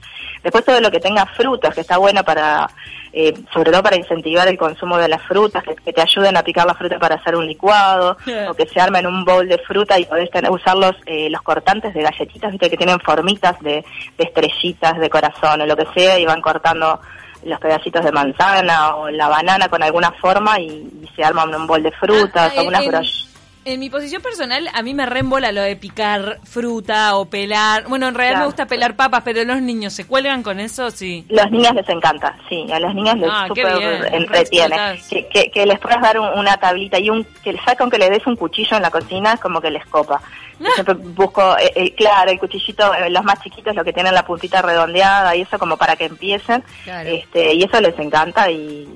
Después 0.41 0.65
todo 0.65 0.81
lo 0.81 0.89
que 0.89 1.00
tenga 1.00 1.27
frutas, 1.27 1.74
que 1.75 1.81
está 1.81 1.97
bueno 1.97 2.24
para, 2.24 2.69
eh, 3.12 3.33
sobre 3.53 3.71
todo 3.71 3.83
para 3.83 3.97
incentivar 3.97 4.47
el 4.47 4.57
consumo 4.57 4.97
de 4.97 5.07
las 5.07 5.21
frutas, 5.24 5.63
que, 5.63 5.75
que 5.75 5.94
te 5.94 6.01
ayuden 6.01 6.36
a 6.36 6.44
picar 6.44 6.65
la 6.65 6.74
fruta 6.74 7.00
para 7.00 7.15
hacer 7.15 7.36
un 7.36 7.45
licuado, 7.45 8.18
o 8.50 8.53
que 8.53 8.68
se 8.68 8.79
arma 8.79 9.00
en 9.00 9.07
un 9.07 9.25
bowl 9.25 9.47
de 9.47 9.57
fruta 9.59 10.00
y 10.00 10.06
podés 10.06 10.29
tener, 10.31 10.51
usar 10.51 10.75
los, 10.75 10.95
eh, 11.06 11.29
los 11.29 11.41
cortantes 11.41 11.94
de 11.94 12.01
galletitas, 12.01 12.51
viste 12.51 12.69
que 12.69 12.77
tienen 12.77 13.00
formitas 13.00 13.59
de, 13.62 13.83
de 14.18 14.24
estrellitas, 14.24 15.00
de 15.00 15.09
corazón 15.09 15.62
o 15.62 15.65
lo 15.65 15.77
que 15.77 15.88
sea, 15.94 16.19
y 16.19 16.25
van 16.25 16.41
cortando 16.41 17.00
los 17.45 17.59
pedacitos 17.59 18.03
de 18.03 18.11
manzana 18.11 18.95
o 18.95 19.09
la 19.09 19.27
banana 19.27 19.67
con 19.67 19.83
alguna 19.83 20.11
forma 20.13 20.59
y, 20.59 20.67
y 21.01 21.09
se 21.15 21.23
arma 21.23 21.45
un 21.45 21.67
bol 21.67 21.83
de 21.83 21.91
frutas, 21.91 22.53
Ah, 22.57 22.61
o 22.61 22.67
unas 22.67 22.83
en-. 22.83 23.32
En 23.65 23.80
mi 23.80 23.89
posición 23.89 24.21
personal, 24.21 24.68
a 24.74 24.81
mí 24.81 24.94
me 24.94 25.06
reembola 25.06 25.54
lo 25.54 25.62
de 25.62 25.77
picar 25.77 26.39
fruta 26.44 27.15
o 27.15 27.25
pelar. 27.25 27.86
Bueno, 27.88 28.10
en 28.10 28.13
realidad 28.13 28.33
Claro. 28.33 28.44
me 28.44 28.45
gusta 28.48 28.65
pelar 28.65 28.95
papas, 28.98 29.21
pero 29.24 29.42
los 29.45 29.62
niños 29.62 29.94
se 29.94 30.06
cuelgan 30.06 30.44
con 30.44 30.60
eso, 30.60 30.92
sí. 30.92 31.25
Los 31.30 31.50
niños 31.50 31.74
les 31.74 31.88
encanta, 31.88 32.36
sí, 32.50 32.65
a 32.74 32.80
los 32.81 32.94
niños 32.94 33.18
les 33.19 33.30
Ah, 33.31 33.45
súper 33.48 33.68
entretiene. 34.13 35.01
Que, 35.10 35.27
que, 35.30 35.50
que 35.50 35.65
les 35.65 35.80
puedas 35.80 36.01
dar 36.01 36.19
un- 36.19 36.38
una 36.38 36.57
tablita 36.57 37.00
y 37.00 37.10
un 37.10 37.24
que 37.42 37.54
saca 37.63 37.77
aunque 37.86 37.98
le 37.98 38.10
des 38.10 38.27
un 38.27 38.36
cuchillo 38.36 38.75
en 38.75 38.81
la 38.83 38.92
cocina, 38.92 39.33
es 39.33 39.39
como 39.39 39.62
que 39.62 39.71
les 39.71 39.86
copa. 39.86 40.21
Yo 40.60 40.68
Siempre 40.75 40.95
busco, 40.95 41.57
eh, 41.57 41.71
eh, 41.75 41.95
claro, 41.95 42.31
el 42.31 42.39
cuchillito, 42.39 42.94
eh, 42.94 43.10
los 43.10 43.24
más 43.24 43.42
chiquitos, 43.42 43.74
lo 43.75 43.83
que 43.86 43.94
tienen 43.94 44.13
la 44.13 44.25
puntita 44.25 44.62
redondeada 44.62 45.36
y 45.38 45.42
eso 45.42 45.58
como 45.58 45.77
para 45.77 45.96
que 45.96 46.05
empiecen. 46.05 46.63
Claro. 46.84 47.10
este 47.10 47.53
Y 47.53 47.63
eso 47.63 47.79
les 47.79 47.98
encanta 47.98 48.51
y 48.51 48.88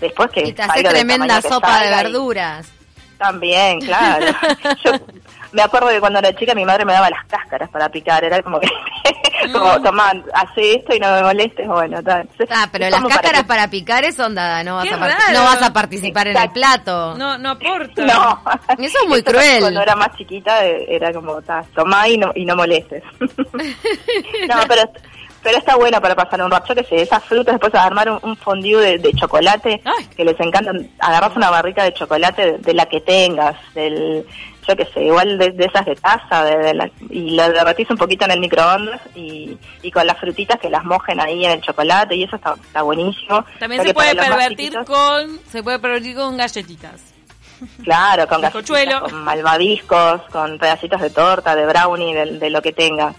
después 0.00 0.30
que 0.30 0.48
Y 0.48 0.52
te 0.54 0.62
hace 0.62 0.82
tremenda 0.82 1.42
que 1.42 1.48
sopa 1.48 1.82
de 1.82 1.88
y- 1.88 1.90
verduras. 1.90 2.72
También, 3.18 3.80
claro. 3.80 4.26
Yo 4.84 4.92
me 5.52 5.62
acuerdo 5.62 5.88
que 5.88 6.00
cuando 6.00 6.18
era 6.18 6.34
chica 6.34 6.54
mi 6.54 6.64
madre 6.64 6.84
me 6.84 6.92
daba 6.92 7.08
las 7.10 7.24
cáscaras 7.26 7.70
para 7.70 7.88
picar, 7.88 8.24
era 8.24 8.42
como 8.42 8.58
que, 8.58 8.68
como, 9.52 9.80
tomá, 9.82 10.12
hace 10.34 10.74
esto 10.76 10.96
y 10.96 10.98
no 10.98 11.12
me 11.12 11.22
molestes, 11.22 11.66
bueno, 11.68 12.02
tal. 12.02 12.28
Ah, 12.50 12.68
pero 12.72 12.90
las 12.90 13.00
para 13.00 13.14
cáscaras 13.14 13.42
que- 13.42 13.48
para 13.48 13.70
picar 13.70 14.04
es 14.04 14.18
onda, 14.18 14.62
no 14.64 14.76
vas, 14.76 14.88
Qué 14.88 14.94
a, 14.94 14.96
raro. 14.98 15.14
no 15.32 15.44
vas 15.44 15.62
a 15.62 15.72
participar 15.72 16.26
en 16.28 16.36
el 16.36 16.50
plato. 16.50 17.14
No, 17.16 17.38
no 17.38 17.50
aporta. 17.50 18.04
No. 18.04 18.42
Eso 18.78 18.98
es 19.02 19.08
muy 19.08 19.18
Esto 19.18 19.30
cruel. 19.30 19.60
Cuando 19.60 19.82
era 19.82 19.94
más 19.94 20.16
chiquita 20.16 20.66
eh, 20.66 20.86
era 20.88 21.12
como, 21.12 21.40
ta, 21.42 21.64
tomá 21.74 22.08
y 22.08 22.18
no, 22.18 22.32
y 22.34 22.44
no 22.44 22.56
molestes. 22.56 23.02
no, 23.20 24.56
pero, 24.68 24.82
pero 25.44 25.58
está 25.58 25.76
bueno 25.76 26.00
para 26.00 26.16
pasar 26.16 26.42
un 26.42 26.50
rato, 26.50 26.74
yo 26.74 26.74
que 26.82 26.88
sé, 26.88 27.02
esas 27.02 27.22
frutas, 27.22 27.54
después 27.54 27.72
armar 27.74 28.10
un, 28.10 28.18
un 28.22 28.36
fondue 28.36 28.80
de, 28.80 28.98
de 28.98 29.12
chocolate, 29.12 29.80
Ay. 29.84 30.06
que 30.16 30.24
les 30.24 30.40
encanta, 30.40 30.72
agarras 30.98 31.36
una 31.36 31.50
barrita 31.50 31.84
de 31.84 31.94
chocolate 31.94 32.42
de, 32.52 32.58
de 32.58 32.74
la 32.74 32.86
que 32.86 33.00
tengas, 33.00 33.54
del, 33.74 34.26
yo 34.66 34.74
que 34.76 34.86
sé, 34.86 35.04
igual 35.04 35.36
de, 35.38 35.50
de 35.52 35.64
esas 35.66 35.84
de 35.84 35.94
taza, 35.94 36.42
de, 36.44 36.56
de 36.56 36.74
la- 36.74 36.90
y 37.10 37.30
la 37.30 37.50
derretís 37.50 37.88
un 37.90 37.98
poquito 37.98 38.24
en 38.24 38.30
el 38.32 38.40
microondas 38.40 39.00
y, 39.14 39.56
y 39.82 39.90
con 39.92 40.06
las 40.06 40.18
frutitas 40.18 40.58
que 40.58 40.70
las 40.70 40.82
mojen 40.84 41.20
ahí 41.20 41.44
en 41.44 41.50
el 41.52 41.60
chocolate 41.60 42.16
y 42.16 42.24
eso 42.24 42.36
está, 42.36 42.54
está 42.64 42.80
buenísimo. 42.82 43.44
También 43.58 43.82
se 43.84 43.92
puede 43.94 44.14
pervertir 44.16 44.74
con 44.86 45.38
se 45.50 45.62
puede 45.62 45.78
pervertir 45.78 46.16
con 46.16 46.36
galletitas. 46.38 47.12
Claro, 47.82 48.26
con 48.26 48.40
galletitas, 48.40 49.00
con 49.12 49.24
malvaviscos, 49.24 50.22
con 50.32 50.58
pedacitos 50.58 51.00
de 51.00 51.10
torta, 51.10 51.54
de 51.54 51.66
brownie, 51.66 52.14
de, 52.14 52.38
de 52.38 52.50
lo 52.50 52.60
que 52.62 52.72
tenga. 52.72 53.14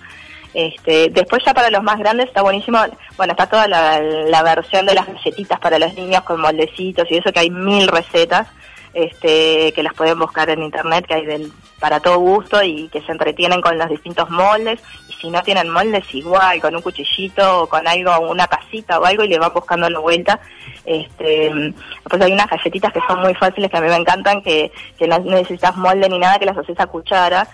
Este, 0.55 1.09
después 1.09 1.43
ya 1.45 1.53
para 1.53 1.69
los 1.69 1.83
más 1.83 1.99
grandes 1.99 2.27
está 2.27 2.41
buenísimo, 2.41 2.79
bueno, 3.17 3.33
está 3.33 3.45
toda 3.45 3.67
la, 3.67 4.41
versión 4.41 4.85
de 4.85 4.93
las 4.93 5.05
galletitas 5.05 5.59
para 5.59 5.77
los 5.77 5.93
niños 5.95 6.23
con 6.23 6.39
moldecitos 6.39 7.11
y 7.11 7.17
eso 7.17 7.33
que 7.33 7.41
hay 7.41 7.49
mil 7.49 7.89
recetas 7.89 8.47
este, 8.93 9.73
que 9.73 9.83
las 9.83 9.93
pueden 9.93 10.17
buscar 10.17 10.49
en 10.49 10.63
internet, 10.63 11.05
que 11.05 11.15
hay 11.15 11.25
del, 11.25 11.51
para 11.77 11.99
todo 11.99 12.19
gusto 12.19 12.63
y 12.63 12.87
que 12.87 13.01
se 13.01 13.11
entretienen 13.11 13.59
con 13.59 13.77
los 13.77 13.89
distintos 13.89 14.29
moldes. 14.29 14.79
Y 15.09 15.13
si 15.15 15.29
no 15.29 15.43
tienen 15.43 15.69
moldes, 15.69 16.05
igual, 16.15 16.61
con 16.61 16.73
un 16.73 16.81
cuchillito 16.81 17.63
o 17.63 17.67
con 17.67 17.85
algo, 17.85 18.17
una 18.21 18.47
casita 18.47 18.97
o 18.97 19.03
algo 19.03 19.25
y 19.25 19.27
le 19.27 19.39
van 19.39 19.53
buscando 19.53 19.89
la 19.89 19.99
vuelta. 19.99 20.39
Este, 20.85 21.51
después 21.51 22.21
hay 22.21 22.31
unas 22.31 22.49
galletitas 22.49 22.93
que 22.93 23.01
son 23.05 23.19
muy 23.19 23.33
fáciles, 23.35 23.69
que 23.69 23.75
a 23.75 23.81
mí 23.81 23.89
me 23.89 23.97
encantan, 23.97 24.41
que, 24.41 24.71
que 24.97 25.05
no 25.05 25.19
necesitas 25.19 25.75
molde 25.75 26.07
ni 26.07 26.17
nada, 26.17 26.39
que 26.39 26.45
las 26.45 26.57
haces 26.57 26.79
a 26.79 26.87
cuchara. 26.87 27.45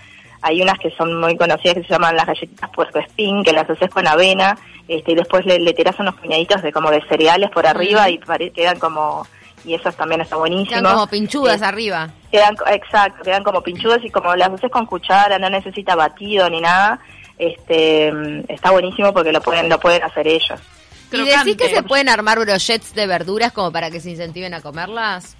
Hay 0.42 0.60
unas 0.60 0.78
que 0.78 0.90
son 0.90 1.20
muy 1.20 1.36
conocidas 1.36 1.76
que 1.76 1.82
se 1.84 1.88
llaman 1.90 2.16
las 2.16 2.26
galletitas 2.26 2.68
puerco 2.70 2.98
espín, 2.98 3.44
que 3.44 3.52
las 3.52 3.68
haces 3.70 3.88
con 3.90 4.06
avena, 4.06 4.58
este, 4.88 5.12
y 5.12 5.14
después 5.14 5.46
le, 5.46 5.58
le 5.60 5.72
tiras 5.72 5.98
unos 6.00 6.14
puñaditos 6.16 6.60
de 6.62 6.72
como 6.72 6.90
de 6.90 7.00
cereales 7.08 7.50
por 7.50 7.66
arriba 7.66 8.10
y 8.10 8.18
pare- 8.18 8.50
quedan 8.50 8.78
como, 8.78 9.26
y 9.64 9.74
eso 9.74 9.92
también 9.92 10.20
está 10.20 10.36
buenísimo. 10.36 10.80
Quedan 10.80 10.92
como 10.94 11.06
pinchudas 11.06 11.62
Eh, 11.62 11.64
arriba. 11.64 12.10
Quedan, 12.30 12.56
exacto, 12.72 13.22
quedan 13.22 13.44
como 13.44 13.62
pinchudos 13.62 13.98
y 14.04 14.10
como 14.10 14.34
las 14.34 14.50
haces 14.50 14.70
con 14.70 14.84
cuchara, 14.86 15.38
no 15.38 15.48
necesita 15.48 15.94
batido 15.94 16.50
ni 16.50 16.60
nada, 16.60 16.98
este, 17.38 18.12
está 18.52 18.70
buenísimo 18.70 19.12
porque 19.12 19.32
lo 19.32 19.40
pueden, 19.40 19.68
lo 19.68 19.78
pueden 19.78 20.02
hacer 20.02 20.26
ellos. 20.26 20.60
¿Y 21.12 21.24
decís 21.24 21.56
que 21.56 21.68
se 21.68 21.82
pueden 21.82 22.08
armar 22.08 22.38
brochets 22.38 22.94
de 22.94 23.06
verduras 23.06 23.52
como 23.52 23.70
para 23.70 23.90
que 23.90 24.00
se 24.00 24.10
incentiven 24.10 24.54
a 24.54 24.62
comerlas? 24.62 25.36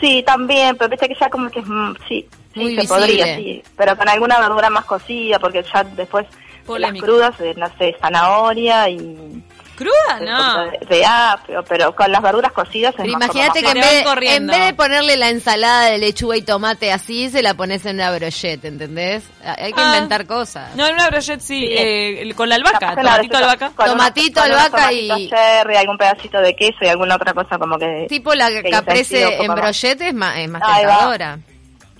Sí, 0.00 0.22
también, 0.26 0.76
pero 0.76 0.88
viste 0.90 1.08
que 1.08 1.14
ya 1.18 1.28
como 1.28 1.50
que 1.50 1.60
es, 1.60 1.66
mm, 1.66 1.92
sí, 2.08 2.26
sí, 2.54 2.60
Muy 2.60 2.74
se 2.74 2.80
visible. 2.82 2.88
podría, 2.88 3.36
sí, 3.36 3.62
pero 3.76 3.96
con 3.96 4.08
alguna 4.08 4.40
verdura 4.40 4.70
más 4.70 4.84
cocida, 4.86 5.38
porque 5.38 5.62
ya 5.62 5.84
después 5.84 6.26
de 6.26 6.66
Polémico. 6.66 7.06
las 7.06 7.12
crudas, 7.14 7.40
eh, 7.40 7.54
no 7.56 7.66
sé, 7.78 7.96
zanahoria 8.00 8.88
y 8.88 9.42
¿Cruda? 9.80 10.20
No. 10.20 10.64
de, 10.70 10.78
de 10.96 11.06
apio, 11.06 11.64
pero 11.66 11.94
con 11.96 12.12
las 12.12 12.20
verduras 12.20 12.52
cocidas 12.52 12.90
es 12.90 12.96
Pero 12.98 13.08
imagínate 13.12 13.62
que 13.62 13.68
en 13.68 13.74
vez, 13.74 14.04
de, 14.04 14.36
en 14.36 14.46
vez 14.46 14.64
de 14.66 14.74
ponerle 14.74 15.16
la 15.16 15.30
ensalada 15.30 15.86
de 15.86 15.96
lechuga 15.96 16.36
y 16.36 16.42
tomate 16.42 16.92
así, 16.92 17.30
se 17.30 17.42
la 17.42 17.54
pones 17.54 17.86
en 17.86 17.96
una 17.96 18.10
brochette, 18.14 18.66
¿entendés? 18.66 19.22
Hay 19.42 19.72
que 19.72 19.80
Ah. 19.80 19.94
inventar 19.94 20.26
cosas. 20.26 20.76
No, 20.76 20.86
en 20.86 20.94
una 20.94 21.08
brochette 21.08 21.40
sí, 21.40 21.60
Sí. 21.60 21.74
eh, 21.78 22.32
con 22.36 22.50
la 22.50 22.56
albahaca, 22.56 22.94
la 22.94 23.02
tomatito 23.02 23.36
albahaca. 23.38 23.70
con 23.70 23.84
unos- 23.86 23.96
Tomatito, 23.96 24.40
con 24.42 24.50
unos 24.50 24.64
albahaca 24.66 24.92
y- 24.92 25.28
cherry, 25.30 25.76
algún 25.76 25.96
pedacito 25.96 26.38
de 26.40 26.54
queso 26.54 26.76
y 26.82 26.88
alguna 26.88 27.14
otra 27.16 27.32
cosa 27.32 27.56
como 27.56 27.78
que... 27.78 28.06
Tipo 28.08 28.34
la 28.34 28.50
que 28.50 28.68
caprese 28.70 29.42
en 29.42 29.54
brochette 29.54 30.02
es 30.02 30.14
más, 30.14 30.36
es 30.36 30.48
más 30.50 30.60
tentadora. 30.62 31.38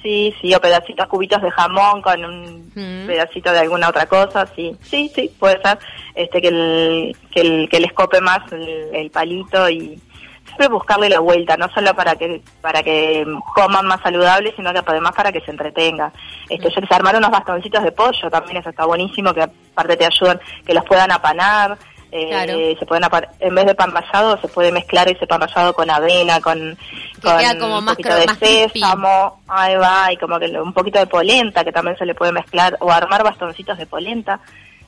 Sí, 0.03 0.35
sí, 0.41 0.55
o 0.55 0.61
pedacitos, 0.61 1.07
cubitos 1.09 1.43
de 1.43 1.51
jamón 1.51 2.01
con 2.01 2.25
un 2.25 2.71
Mm. 2.75 3.07
pedacito 3.07 3.53
de 3.53 3.59
alguna 3.59 3.89
otra 3.89 4.07
cosa, 4.07 4.47
sí, 4.55 4.75
sí, 4.83 5.11
sí, 5.15 5.31
puede 5.39 5.61
ser, 5.61 5.79
este, 6.15 6.41
que 6.41 6.49
el, 6.49 7.17
que 7.31 7.41
el, 7.41 7.69
que 7.69 7.81
les 7.81 7.93
cope 7.93 8.21
más 8.21 8.51
el, 8.53 8.95
el 8.95 9.11
palito 9.11 9.69
y 9.69 10.01
siempre 10.47 10.69
buscarle 10.69 11.09
la 11.09 11.21
vuelta, 11.21 11.57
no 11.57 11.69
solo 11.71 11.95
para 11.95 12.15
que, 12.17 12.41
para 12.61 12.83
que 12.83 13.25
coman 13.55 13.87
más 13.87 14.01
saludable, 14.03 14.53
sino 14.57 14.73
que 14.73 14.81
además 14.85 15.13
para 15.15 15.33
que 15.33 15.41
se 15.41 15.51
entretenga. 15.51 16.13
Este, 16.49 16.71
yo 16.71 16.81
les 16.81 16.91
armar 16.93 17.17
unos 17.17 17.31
bastoncitos 17.31 17.83
de 17.85 17.93
pollo, 17.93 18.31
también 18.31 18.57
eso 18.59 18.71
está 18.71 18.85
buenísimo, 18.87 19.33
que 19.35 19.43
aparte 19.43 19.97
te 19.97 20.07
ayudan, 20.07 20.41
que 20.67 20.75
los 20.75 20.85
puedan 20.85 21.13
apanar, 21.13 21.77
eh, 22.13 22.29
Claro. 22.29 22.59
se 22.79 22.87
pueden 22.87 23.05
en 23.39 23.55
vez 23.55 23.67
de 23.67 23.75
pan 23.75 23.93
rallado 23.93 24.41
se 24.41 24.49
puede 24.49 24.73
mezclar 24.73 25.09
ese 25.09 25.27
pan 25.27 25.41
rallado 25.41 25.73
con 25.73 25.91
avena, 25.91 26.41
con, 26.41 26.77
Que 27.15 27.21
con 27.21 27.39
queda 27.39 27.59
como 27.59 27.79
un 27.79 27.85
más 27.85 27.95
poquito 27.95 28.15
de 28.17 28.27
más 28.27 28.39
sésamo, 28.39 29.43
ahí 29.47 29.77
va, 29.77 30.13
y 30.13 30.17
como 30.17 30.39
que 30.39 30.47
un 30.47 30.73
poquito 30.73 30.99
de 30.99 31.07
polenta 31.07 31.65
que 31.65 31.73
también 31.73 31.97
se 31.97 32.07
le 32.07 32.15
puede 32.15 32.33
mezclar, 32.33 32.77
o 32.81 32.91
armar 32.91 33.23
bastoncitos 33.23 33.79
de 33.79 33.87
polenta, 33.87 34.41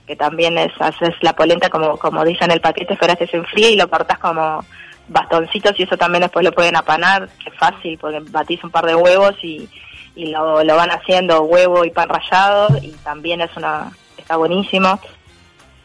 que 0.06 0.16
también 0.16 0.58
es, 0.58 0.72
haces 0.80 1.14
la 1.20 1.34
polenta 1.34 1.70
como, 1.70 1.96
como 1.96 2.24
dice 2.24 2.44
en 2.44 2.50
el 2.50 2.60
paquete, 2.60 2.94
esperas 2.94 3.16
que 3.16 3.28
se 3.28 3.36
enfríe 3.36 3.70
y 3.70 3.76
lo 3.76 3.88
cortas 3.88 4.18
como 4.18 4.64
bastoncitos 5.08 5.78
y 5.78 5.84
eso 5.84 5.96
también 5.96 6.22
después 6.22 6.44
lo 6.44 6.52
pueden 6.52 6.76
apanar, 6.76 7.28
que 7.42 7.50
es 7.50 7.56
fácil, 7.56 7.98
porque 7.98 8.20
batís 8.30 8.62
un 8.64 8.70
par 8.70 8.86
de 8.86 8.94
huevos 8.94 9.34
y, 9.42 9.68
y 10.16 10.26
lo, 10.26 10.64
lo 10.64 10.76
van 10.76 10.90
haciendo 10.90 11.42
huevo 11.42 11.84
y 11.84 11.90
pan 11.90 12.08
rallado 12.08 12.76
y 12.82 12.90
también 13.04 13.40
es 13.40 13.56
una, 13.56 13.92
está 14.16 14.36
buenísimo. 14.36 14.98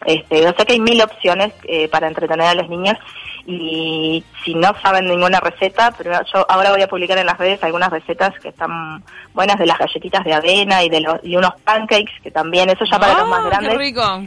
Este, 0.05 0.41
yo 0.43 0.53
sé 0.57 0.65
que 0.65 0.73
hay 0.73 0.79
mil 0.79 1.01
opciones 1.01 1.53
eh, 1.63 1.87
para 1.89 2.07
entretener 2.07 2.45
a 2.47 2.53
los 2.53 2.69
niños 2.69 2.97
y 3.45 4.23
si 4.43 4.53
no 4.53 4.73
saben 4.81 5.07
ninguna 5.07 5.39
receta, 5.39 5.93
pero 5.97 6.11
yo 6.33 6.45
ahora 6.49 6.71
voy 6.71 6.81
a 6.81 6.87
publicar 6.87 7.17
en 7.17 7.25
las 7.25 7.37
redes 7.37 7.63
algunas 7.63 7.89
recetas 7.89 8.37
que 8.39 8.49
están 8.49 9.03
buenas 9.33 9.57
de 9.57 9.65
las 9.65 9.79
galletitas 9.79 10.23
de 10.25 10.33
avena 10.33 10.83
y 10.83 10.89
de 10.89 11.01
los 11.01 11.19
y 11.23 11.35
unos 11.35 11.53
pancakes 11.63 12.11
que 12.21 12.31
también 12.31 12.69
eso 12.69 12.85
ya 12.85 12.99
para 12.99 13.17
los 13.19 13.29
más 13.29 13.41
Ah, 13.45 13.49
grandes 13.49 13.71
Qué 13.71 13.77
rico. 13.77 14.21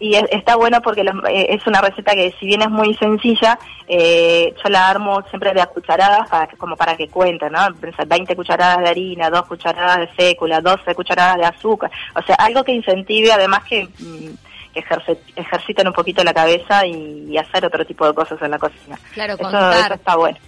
y 0.00 0.14
es- 0.16 0.28
está 0.32 0.56
bueno 0.56 0.82
porque 0.82 1.04
los- 1.04 1.14
eh, 1.28 1.46
es 1.50 1.66
una 1.66 1.80
receta 1.80 2.12
que 2.14 2.34
si 2.38 2.46
bien 2.46 2.62
es 2.62 2.70
muy 2.70 2.92
sencilla, 2.94 3.58
eh, 3.88 4.52
yo 4.62 4.68
la 4.68 4.88
armo 4.88 5.22
siempre 5.30 5.54
de 5.54 5.60
a 5.60 5.66
cucharadas 5.66 6.28
para 6.28 6.46
que, 6.48 6.56
como 6.56 6.76
para 6.76 6.96
que 6.96 7.08
cuente, 7.08 7.48
¿no? 7.48 7.60
Pensar 7.80 8.06
20 8.06 8.34
cucharadas 8.36 8.80
de 8.80 8.88
harina, 8.88 9.30
2 9.30 9.46
cucharadas 9.46 9.98
de 9.98 10.08
fécula, 10.08 10.60
12 10.60 10.94
cucharadas 10.94 11.36
de 11.36 11.44
azúcar, 11.46 11.90
o 12.14 12.22
sea, 12.22 12.34
algo 12.36 12.64
que 12.64 12.72
incentive 12.72 13.32
además 13.32 13.62
que, 13.64 13.84
mm, 13.84 14.28
que 14.44 14.45
ejerce- 14.76 15.18
ejerciten 15.34 15.86
un 15.88 15.92
poquito 15.92 16.22
la 16.24 16.32
cabeza 16.34 16.86
y, 16.86 17.26
y 17.30 17.38
hacer 17.38 17.64
otro 17.64 17.84
tipo 17.84 18.06
de 18.06 18.14
cosas 18.14 18.40
en 18.42 18.50
la 18.50 18.58
cocina. 18.58 18.98
Claro, 19.14 19.34
Eso, 19.34 19.42
contar. 19.42 19.72
eso 19.86 19.94
está 19.94 20.16
bueno. 20.16 20.38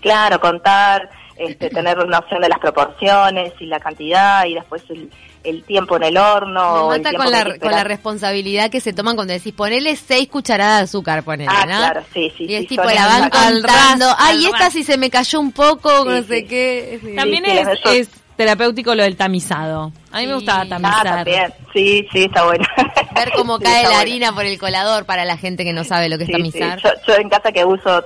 Claro, 0.00 0.40
contar, 0.40 1.10
este, 1.36 1.70
tener 1.70 1.98
una 1.98 2.18
opción 2.18 2.40
de 2.40 2.48
las 2.48 2.58
proporciones 2.58 3.52
y 3.60 3.66
la 3.66 3.80
cantidad 3.80 4.44
y 4.46 4.54
después 4.54 4.82
el, 4.90 5.10
el 5.44 5.64
tiempo 5.64 5.96
en 5.96 6.04
el 6.04 6.16
horno. 6.16 6.88
Me 6.90 6.98
mata 6.98 7.12
con 7.16 7.30
la, 7.30 7.58
con 7.58 7.70
la 7.72 7.84
responsabilidad 7.84 8.70
que 8.70 8.80
se 8.80 8.92
toman 8.92 9.16
cuando 9.16 9.32
decís 9.32 9.52
ponele 9.52 9.96
seis 9.96 10.28
cucharadas 10.28 10.78
de 10.78 10.84
azúcar, 10.84 11.22
ponele, 11.24 11.50
Ah, 11.52 11.60
¿no? 11.66 11.76
claro, 11.78 12.02
sí, 12.14 12.32
sí. 12.36 12.44
Y 12.48 12.54
es 12.54 12.60
sí, 12.62 12.66
tipo, 12.68 12.84
la 12.84 13.06
van 13.06 13.30
contando. 13.30 14.06
Ay, 14.18 14.46
esta 14.46 14.70
si 14.70 14.84
se 14.84 14.96
me 14.96 15.10
cayó 15.10 15.40
un 15.40 15.52
poco, 15.52 15.90
Sí, 16.04 16.08
no 16.08 16.22
sé 16.22 16.40
sí. 16.40 16.46
qué. 16.46 17.00
Sí. 17.02 17.16
También 17.16 17.44
sí, 17.44 17.50
es, 17.50 17.68
es 17.86 18.08
terapéutico 18.38 18.94
lo 18.94 19.02
del 19.02 19.16
tamizado. 19.16 19.92
A 20.12 20.18
mí 20.20 20.26
me 20.26 20.34
gustaba 20.36 20.62
Ah, 20.62 20.68
tamizar. 20.68 21.04
también. 21.04 21.52
Sí, 21.74 22.06
sí, 22.12 22.24
está 22.24 22.44
bueno. 22.46 22.64
Ver 23.14 23.30
cómo 23.36 23.58
Sí, 23.58 23.64
cae 23.64 23.82
la 23.82 23.88
bueno. 23.88 24.00
harina 24.00 24.32
por 24.32 24.44
el 24.46 24.58
colador 24.58 25.04
para 25.04 25.24
la 25.24 25.36
gente 25.36 25.64
que 25.64 25.72
no 25.72 25.82
sabe 25.84 26.08
lo 26.08 26.16
que 26.16 26.24
es 26.24 26.30
tamizar. 26.30 26.80
sí. 26.80 26.86
Yo, 26.86 26.90
yo 27.14 27.20
en 27.20 27.28
casa 27.28 27.50
que 27.52 27.64
uso, 27.64 28.02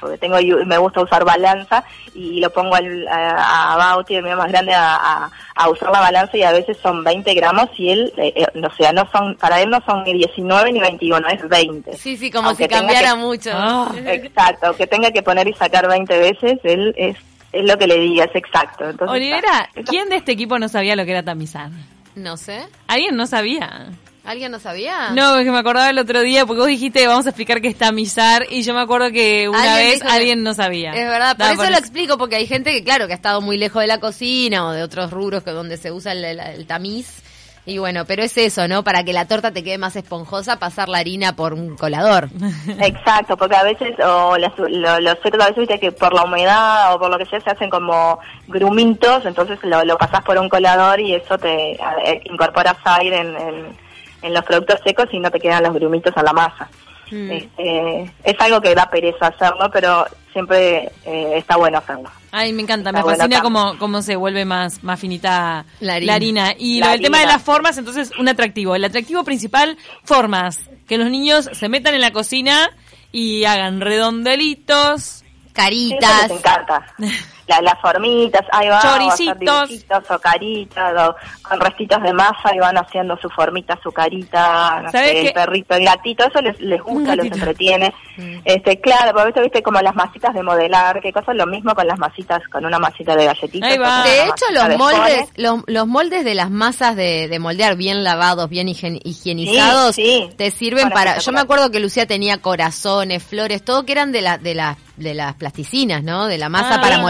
porque 0.00 0.16
tengo 0.18 0.36
me 0.64 0.78
gusta 0.78 1.02
usar 1.02 1.24
balanza 1.24 1.84
y 2.14 2.40
lo 2.40 2.48
pongo 2.50 2.76
al- 2.76 3.08
a, 3.08 3.72
a 3.74 3.76
Bauti, 3.76 4.14
el 4.14 4.22
mío 4.22 4.36
más 4.36 4.48
grande, 4.50 4.72
a, 4.72 4.94
a- 4.94 5.30
a 5.56 5.68
usar 5.68 5.90
la 5.90 6.00
balanza 6.00 6.36
y 6.36 6.42
a 6.44 6.52
veces 6.52 6.76
son 6.82 7.02
20 7.02 7.34
gramos 7.34 7.68
y 7.76 7.90
él, 7.90 8.12
eh, 8.16 8.32
eh, 8.36 8.46
o 8.64 8.74
sea, 8.76 8.92
no 8.92 9.06
son, 9.10 9.34
para 9.36 9.60
él 9.60 9.68
no 9.68 9.80
son 9.84 10.04
ni 10.04 10.14
19 10.14 10.72
ni 10.72 10.78
21, 10.80 11.28
es 11.28 11.48
20. 11.48 11.96
Sí, 11.96 12.16
sí, 12.16 12.30
como 12.30 12.50
Aunque 12.50 12.64
si 12.64 12.68
cambiara 12.70 13.10
que- 13.10 13.16
mucho. 13.16 13.50
Ah. 13.52 13.90
Exacto, 14.06 14.74
que 14.76 14.86
tenga 14.86 15.10
que 15.10 15.22
poner 15.22 15.48
y 15.48 15.54
sacar 15.54 15.88
20 15.88 16.18
veces, 16.18 16.58
él 16.62 16.94
es, 16.96 17.16
es 17.60 17.68
lo 17.70 17.76
que 17.78 17.86
le 17.86 17.98
diga, 17.98 18.24
es 18.24 18.34
exacto. 18.34 18.88
Entonces, 18.90 19.14
Olivera, 19.14 19.68
está- 19.74 19.90
¿quién 19.90 20.08
de 20.08 20.16
este 20.16 20.32
equipo 20.32 20.58
no 20.58 20.68
sabía 20.68 20.96
lo 20.96 21.04
que 21.04 21.10
era 21.12 21.22
tamizar? 21.22 21.70
No 22.14 22.36
sé. 22.36 22.66
¿Alguien 22.86 23.16
no 23.16 23.26
sabía? 23.26 23.88
¿Alguien 24.24 24.50
no 24.50 24.58
sabía? 24.58 25.10
No, 25.10 25.36
es 25.38 25.44
que 25.44 25.52
me 25.52 25.58
acordaba 25.58 25.88
el 25.90 25.98
otro 26.00 26.20
día 26.22 26.44
porque 26.46 26.58
vos 26.58 26.66
dijiste 26.68 27.06
vamos 27.06 27.26
a 27.26 27.28
explicar 27.28 27.60
qué 27.60 27.68
es 27.68 27.76
tamizar 27.78 28.44
y 28.50 28.62
yo 28.62 28.74
me 28.74 28.80
acuerdo 28.80 29.12
que 29.12 29.48
una 29.48 29.60
Alguien 29.76 29.90
vez 30.00 30.02
alguien 30.02 30.42
no 30.42 30.52
sabía. 30.52 30.90
Es 30.90 31.06
verdad, 31.08 31.36
por 31.36 31.46
eso 31.46 31.70
lo 31.70 31.76
explico, 31.78 32.18
porque 32.18 32.34
hay 32.34 32.46
gente 32.48 32.72
que, 32.72 32.82
claro, 32.82 33.06
que 33.06 33.12
ha 33.12 33.16
estado 33.16 33.40
muy 33.40 33.56
lejos 33.56 33.80
de 33.82 33.86
la 33.86 34.00
cocina 34.00 34.66
o 34.66 34.72
de 34.72 34.82
otros 34.82 35.12
rubros 35.12 35.44
que 35.44 35.52
donde 35.52 35.76
se 35.76 35.92
usa 35.92 36.10
el, 36.10 36.24
el- 36.24 36.40
el 36.40 36.66
tamiz. 36.66 37.22
Y 37.66 37.78
bueno, 37.78 38.04
pero 38.06 38.22
es 38.22 38.36
eso, 38.38 38.68
¿no? 38.68 38.84
Para 38.84 39.02
que 39.02 39.12
la 39.12 39.26
torta 39.26 39.50
te 39.52 39.64
quede 39.64 39.76
más 39.76 39.96
esponjosa, 39.96 40.58
pasar 40.60 40.88
la 40.88 40.98
harina 40.98 41.34
por 41.34 41.52
un 41.52 41.76
colador. 41.76 42.28
Exacto, 42.80 43.36
porque 43.36 43.56
a 43.56 43.64
veces, 43.64 43.94
o 43.98 44.36
las- 44.38 44.56
lo- 44.56 45.00
los 45.00 45.18
cerdos 45.20 45.44
a 45.44 45.48
veces 45.48 45.56
viste 45.68 45.80
que 45.80 45.90
por 45.92 46.14
la 46.14 46.22
humedad 46.22 46.94
o 46.94 46.98
por 47.00 47.10
lo 47.10 47.18
que 47.18 47.26
sea 47.26 47.40
se 47.40 47.50
hacen 47.50 47.68
como 47.68 48.20
grumitos, 48.46 49.26
entonces 49.26 49.58
lo, 49.64 49.84
lo 49.84 49.98
por 50.24 50.38
un 50.38 50.48
colador 50.48 51.00
y 51.00 51.14
eso 51.16 51.36
te 51.38 51.72
eh, 51.72 52.20
incorporas 52.30 52.76
aire 52.84 53.18
en, 53.18 53.36
en- 53.36 53.76
en 54.22 54.32
los 54.34 54.44
productos 54.44 54.80
secos 54.84 55.06
y 55.12 55.18
no 55.18 55.30
te 55.30 55.38
quedan 55.40 55.62
los 55.64 55.74
grumitos 55.74 56.16
a 56.16 56.22
la 56.22 56.32
masa. 56.32 56.68
Mm. 57.10 57.30
Este, 57.30 58.12
es 58.24 58.40
algo 58.40 58.60
que 58.60 58.74
da 58.74 58.88
pereza 58.90 59.28
hacerlo, 59.28 59.70
pero 59.72 60.06
siempre 60.32 60.90
eh, 61.04 61.32
está 61.36 61.56
bueno 61.56 61.78
hacerlo. 61.78 62.10
Ay, 62.32 62.52
me 62.52 62.62
encanta, 62.62 62.92
me 62.92 62.98
Está 62.98 63.04
bueno, 63.04 63.18
fascina 63.18 63.36
Cam. 63.36 63.44
cómo, 63.44 63.78
cómo 63.78 64.02
se 64.02 64.16
vuelve 64.16 64.44
más, 64.44 64.82
más 64.84 65.00
finita 65.00 65.64
La 65.80 65.94
harina. 65.94 66.52
Y 66.58 66.80
La 66.80 66.86
lo 66.86 66.92
del 66.92 67.00
tema 67.02 67.20
de 67.20 67.26
las 67.26 67.42
formas, 67.42 67.78
entonces, 67.78 68.10
un 68.18 68.28
atractivo. 68.28 68.74
El 68.74 68.84
atractivo 68.84 69.24
principal, 69.24 69.78
formas. 70.04 70.60
Que 70.86 70.98
los 70.98 71.10
niños 71.10 71.48
se 71.52 71.68
metan 71.68 71.94
en 71.94 72.00
la 72.00 72.12
cocina 72.12 72.70
y 73.12 73.44
hagan 73.44 73.80
redondelitos. 73.80 75.22
Eso 75.22 75.24
Caritas. 75.52 76.28
les 76.28 76.38
encanta. 76.38 76.94
La- 77.46 77.60
las 77.60 77.80
formitas, 77.80 78.42
ahí 78.52 78.68
va, 78.68 78.80
Choricitos. 78.80 79.70
o 80.10 80.18
caritas, 80.18 81.08
o 81.08 81.16
con 81.48 81.60
restitos 81.60 82.02
de 82.02 82.12
masa 82.12 82.54
y 82.54 82.58
van 82.58 82.76
haciendo 82.76 83.16
su 83.18 83.28
formita, 83.30 83.78
su 83.82 83.92
carita, 83.92 84.80
no 84.82 84.90
¿Sabes 84.90 85.10
sé, 85.10 85.26
el 85.28 85.32
perrito, 85.32 85.74
el 85.74 85.84
gatito, 85.84 86.24
eso 86.26 86.40
les, 86.40 86.60
les 86.60 86.82
gusta, 86.82 87.14
los 87.14 87.26
entretiene. 87.26 87.94
Mm. 88.16 88.38
Este, 88.44 88.80
claro, 88.80 89.12
porque 89.12 89.22
a 89.22 89.24
veces 89.26 89.42
viste 89.44 89.62
como 89.62 89.80
las 89.80 89.94
masitas 89.94 90.34
de 90.34 90.42
modelar, 90.42 91.00
qué 91.00 91.12
cosa, 91.12 91.32
lo 91.34 91.46
mismo 91.46 91.74
con 91.74 91.86
las 91.86 91.98
masitas, 91.98 92.42
con 92.50 92.64
una 92.64 92.78
masita 92.78 93.14
de 93.14 93.26
galletitas. 93.26 94.04
De 94.04 94.24
hecho, 94.24 94.46
los 94.52 94.68
de 94.68 94.76
moldes, 94.78 95.28
los, 95.36 95.60
los 95.66 95.86
moldes 95.86 96.24
de 96.24 96.34
las 96.34 96.50
masas 96.50 96.96
de, 96.96 97.28
de 97.28 97.38
moldear 97.38 97.76
bien 97.76 98.02
lavados, 98.02 98.48
bien 98.48 98.66
higien- 98.68 99.00
higienizados, 99.04 99.94
Sí, 99.94 100.26
sí. 100.30 100.34
te 100.36 100.50
sirven 100.50 100.90
para. 100.90 101.18
Yo 101.18 101.32
me 101.32 101.40
acuerdo 101.40 101.70
que 101.70 101.80
Lucía 101.80 102.06
tenía 102.06 102.38
corazones, 102.38 103.22
flores, 103.22 103.64
todo 103.64 103.84
que 103.84 103.92
eran 103.92 104.12
de 104.12 104.22
la, 104.22 104.38
de 104.38 104.54
las, 104.54 104.76
de 104.96 105.14
las 105.14 105.34
plasticinas, 105.34 106.02
¿no? 106.02 106.26
De 106.26 106.38
la 106.38 106.48
masa 106.48 106.76
Ah, 106.76 106.80
para 106.80 106.96
sí, 106.96 107.02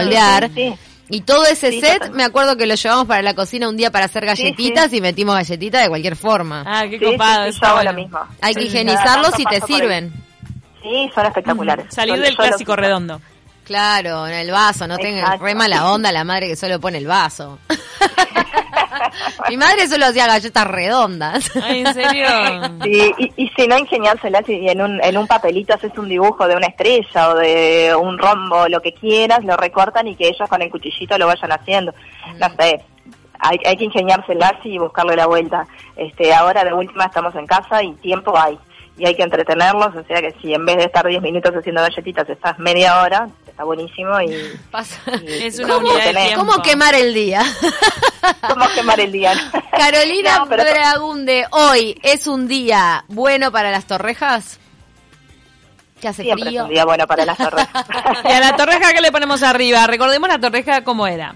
Sí, 0.53 0.73
Y 1.09 1.21
todo 1.21 1.45
ese 1.45 1.71
Sí, 1.71 1.81
set, 1.81 2.11
me 2.11 2.23
acuerdo 2.23 2.57
que 2.57 2.65
lo 2.67 2.75
llevamos 2.75 3.05
para 3.05 3.21
la 3.21 3.33
cocina 3.33 3.69
un 3.69 3.77
día 3.77 3.91
para 3.91 4.05
hacer 4.05 4.25
galletitas 4.25 4.91
y 4.93 5.01
metimos 5.01 5.35
galletitas 5.35 5.81
de 5.83 5.89
cualquier 5.89 6.15
forma. 6.15 6.63
Ah, 6.65 6.83
qué 6.89 6.99
sí, 6.99 7.05
copado. 7.05 7.43
sí, 7.43 7.49
eso 7.49 7.59
sí, 7.59 7.61
yo 7.61 7.67
hago 7.67 7.79
está 7.79 7.91
lo 7.91 7.97
mismo. 7.97 8.19
Hay 8.41 8.53
que 8.55 8.63
higienizarlos 8.63 9.39
y 9.39 9.45
te 9.45 9.61
sirven. 9.61 10.11
Sí, 10.83 11.09
son 11.13 11.25
espectaculares. 11.25 11.85
Salir 11.93 12.19
del 12.19 12.35
clásico 12.35 12.75
redondo. 12.75 13.21
Claro, 13.65 14.25
en 14.27 14.33
el 14.35 14.51
vaso, 14.51 14.87
no 14.87 14.97
tenga 14.97 15.19
Exacto. 15.19 15.43
re 15.43 15.53
mala 15.55 15.91
onda 15.91 16.11
la 16.13 16.23
madre 16.23 16.47
que 16.47 16.55
solo 16.55 16.79
pone 16.79 16.97
el 16.99 17.07
vaso. 17.07 17.59
Mi 19.49 19.57
madre 19.57 19.87
solo 19.87 20.07
hacía 20.07 20.27
galletas 20.27 20.67
redondas. 20.67 21.51
Ay, 21.63 21.81
¿en 21.81 21.93
serio? 21.93 22.27
Sí, 22.83 23.13
y, 23.17 23.43
y 23.43 23.49
si 23.49 23.67
no 23.67 23.77
ingeniárselas 23.77 24.47
y 24.47 24.67
en 24.69 24.81
un, 24.81 25.03
en 25.03 25.17
un 25.17 25.27
papelito 25.27 25.73
haces 25.73 25.97
un 25.97 26.09
dibujo 26.09 26.47
de 26.47 26.55
una 26.55 26.67
estrella 26.67 27.29
o 27.29 27.35
de 27.35 27.95
un 27.95 28.17
rombo, 28.17 28.67
lo 28.67 28.81
que 28.81 28.93
quieras, 28.93 29.43
lo 29.43 29.57
recortan 29.57 30.07
y 30.07 30.15
que 30.15 30.27
ellos 30.27 30.49
con 30.49 30.61
el 30.61 30.69
cuchillito 30.69 31.17
lo 31.17 31.27
vayan 31.27 31.51
haciendo. 31.51 31.93
No 32.39 32.49
sé, 32.57 32.83
hay, 33.39 33.59
hay 33.65 33.77
que 33.77 33.85
ingeniárselas 33.85 34.53
y 34.63 34.77
buscarle 34.77 35.15
la 35.15 35.27
vuelta. 35.27 35.67
Este, 35.95 36.33
ahora 36.33 36.63
de 36.63 36.73
última 36.73 37.05
estamos 37.05 37.35
en 37.35 37.45
casa 37.45 37.83
y 37.83 37.93
tiempo 37.93 38.37
hay. 38.37 38.57
Y 38.97 39.05
hay 39.05 39.15
que 39.15 39.23
entretenerlos, 39.23 39.95
o 39.95 40.03
sea 40.05 40.21
que 40.21 40.33
si 40.41 40.53
en 40.55 40.65
vez 40.65 40.77
de 40.77 40.85
estar 40.85 41.05
10 41.05 41.21
minutos 41.21 41.53
haciendo 41.55 41.81
galletitas 41.81 42.27
estás 42.27 42.57
media 42.57 43.01
hora, 43.01 43.29
está 43.57 43.63
buenísimo 43.63 44.21
y... 44.21 44.55
Pasa. 44.71 44.99
y- 45.27 45.45
Es 45.47 45.57
una 45.57 45.73
y 45.73 45.77
unidad 45.77 46.13
de. 46.13 46.35
¿Cómo 46.35 46.61
quemar 46.61 46.93
el 46.93 47.11
día? 47.11 47.41
¿Cómo 48.47 48.65
quemar 48.75 48.99
el 48.99 49.11
día? 49.11 49.33
Carolina 49.71 50.37
No, 50.39 50.47
pero- 50.47 50.63
Bragunde, 50.63 51.45
hoy 51.49 51.99
es 52.03 52.27
un 52.27 52.47
día 52.47 53.03
bueno 53.07 53.51
para 53.51 53.71
las 53.71 53.85
torrejas. 53.85 54.59
Que 55.99 56.07
hace 56.09 56.21
Siempre 56.21 56.43
es 56.43 56.49
frío. 56.49 56.63
un 56.65 56.69
día 56.69 56.85
bueno 56.85 57.07
para 57.07 57.25
las 57.25 57.35
torres. 57.39 57.65
¿Y 58.23 58.31
a 58.31 58.39
la 58.39 58.55
torreja 58.55 58.93
qué 58.93 59.01
le 59.01 59.11
ponemos 59.11 59.41
arriba? 59.41 59.87
Recordemos 59.87 60.29
la 60.29 60.37
torreja 60.39 60.83
cómo 60.83 61.07
era. 61.07 61.33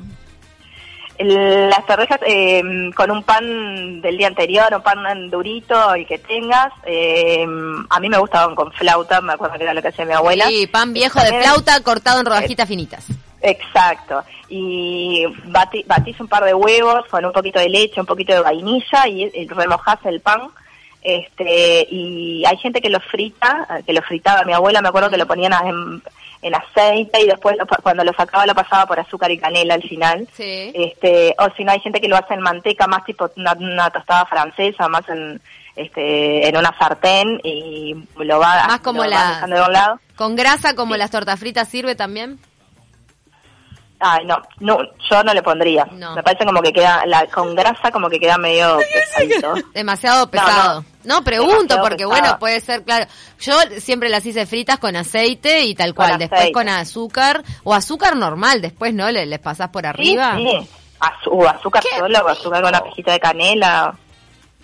Las 1.23 1.85
torrejas 1.85 2.19
eh, 2.25 2.61
con 2.95 3.11
un 3.11 3.23
pan 3.23 4.01
del 4.01 4.17
día 4.17 4.27
anterior, 4.27 4.67
un 4.73 4.81
pan 4.81 5.29
durito, 5.29 5.93
el 5.93 6.05
que 6.07 6.17
tengas. 6.19 6.71
eh, 6.85 7.45
a 7.89 7.99
mí 7.99 8.09
me 8.09 8.17
gustaban 8.17 8.55
con 8.55 8.71
flauta, 8.71 9.21
me 9.21 9.33
acuerdo 9.33 9.57
que 9.57 9.63
era 9.63 9.73
lo 9.73 9.81
que 9.81 9.89
hacía 9.89 10.05
mi 10.05 10.13
abuela. 10.13 10.47
Sí, 10.47 10.67
pan 10.67 10.93
viejo 10.93 11.19
de 11.19 11.41
flauta 11.41 11.79
cortado 11.83 12.19
en 12.19 12.25
rodajitas 12.25 12.67
finitas. 12.67 13.05
Exacto. 13.41 14.23
Y 14.49 15.25
bati- 15.47 15.85
batís 15.87 16.19
un 16.19 16.27
par 16.27 16.43
de 16.43 16.53
huevos 16.53 17.05
con 17.09 17.25
un 17.25 17.31
poquito 17.31 17.59
de 17.59 17.69
leche, 17.69 17.99
un 17.99 18.05
poquito 18.05 18.33
de 18.33 18.41
vainilla 18.41 19.07
y, 19.07 19.23
y 19.33 19.47
remojás 19.47 19.99
el 20.05 20.19
pan. 20.21 20.41
Este, 21.03 21.87
y 21.89 22.43
hay 22.45 22.57
gente 22.57 22.79
que 22.81 22.89
lo 22.89 22.99
frita, 22.99 23.67
eh, 23.71 23.83
que 23.85 23.93
lo 23.93 24.01
fritaba 24.03 24.43
mi 24.43 24.53
abuela, 24.53 24.81
me 24.81 24.89
acuerdo 24.89 25.09
que 25.09 25.17
lo 25.17 25.25
ponían 25.25 25.53
en, 25.65 26.03
en 26.41 26.55
aceite 26.55 27.21
y 27.21 27.27
después 27.27 27.55
lo 27.57 27.65
cuando 27.83 28.03
lo 28.03 28.13
sacaba 28.13 28.45
lo 28.45 28.55
pasaba 28.55 28.86
por 28.88 29.00
azúcar 29.00 29.29
y 29.31 29.38
canela 29.38 29.75
al 29.75 29.83
final. 29.83 30.27
Sí. 30.36 30.71
Este, 30.74 31.36
o 31.38 31.48
si 31.55 31.63
no 31.63 31.71
hay 31.71 31.79
gente 31.79 32.01
que 32.01 32.07
lo 32.07 32.15
hace 32.17 32.33
en 32.33 32.41
manteca, 32.41 32.88
más 32.88 33.05
tipo 33.05 33.29
una, 33.38 33.53
una 33.53 33.89
tostada 33.91 34.25
francesa, 34.25 34.88
más 34.88 35.07
en 35.10 35.39
este 35.75 36.48
en 36.50 36.57
una 36.57 36.75
sartén 36.77 37.39
y 37.43 37.95
lo 38.17 38.39
va, 38.39 38.65
Más 38.67 38.79
como 38.81 39.03
lo 39.03 39.10
la- 39.10 39.29
dejando 39.36 39.55
de 39.55 39.62
un 39.63 39.74
lado. 39.74 40.00
Con 40.15 40.36
grasa 40.36 40.75
como 40.75 40.95
las 40.98 41.12
tortas 41.12 41.39
fritas 41.39 41.67
sirve 41.67 41.95
también. 41.95 42.39
Ay, 44.03 44.25
no, 44.25 44.38
no, 44.60 44.77
yo 45.10 45.24
no 45.24 45.34
le 45.34 45.43
pondría. 45.43 45.86
No. 45.91 46.15
Me 46.15 46.24
parece 46.24 46.43
como 46.46 46.62
que 46.62 46.74
queda, 46.74 47.03
la, 47.05 47.25
con 47.27 47.53
grasa 47.55 47.91
como 47.91 48.10
que 48.10 48.20
queda 48.20 48.38
medio 48.38 48.79
pesadito. 48.93 49.53
Demasiado 49.74 50.29
pesado. 50.29 50.84
No, 51.03 51.24
pregunto, 51.24 51.51
Demasiado 51.75 51.81
porque 51.84 52.03
pesado. 52.05 52.10
bueno, 52.22 52.39
puede 52.39 52.60
ser, 52.62 52.84
claro. 52.84 53.05
Yo 53.39 53.53
siempre 53.79 54.10
las 54.10 54.25
hice 54.25 54.46
fritas 54.46 54.79
con 54.79 54.96
aceite 54.96 55.62
y 55.65 55.75
tal 55.75 55.93
Con 55.93 56.08
cual. 56.08 56.17
Después 56.20 56.50
con 56.51 56.67
azúcar, 56.70 57.43
o 57.63 57.74
azúcar 57.74 58.15
normal, 58.15 58.62
después, 58.62 58.93
¿no? 58.93 59.10
Le- 59.12 59.25
Les 59.25 59.39
pasás 59.39 59.70
por 59.70 59.86
arriba. 59.86 60.36
sí. 60.36 60.67
O 61.25 61.48
azúcar 61.48 61.81
Qué 61.81 61.98
solo 61.98 62.20
o 62.20 62.27
azúcar 62.27 62.62
con 62.62 62.70
una 62.70 62.81
pejita 62.81 63.12
de 63.13 63.20
canela. 63.20 63.96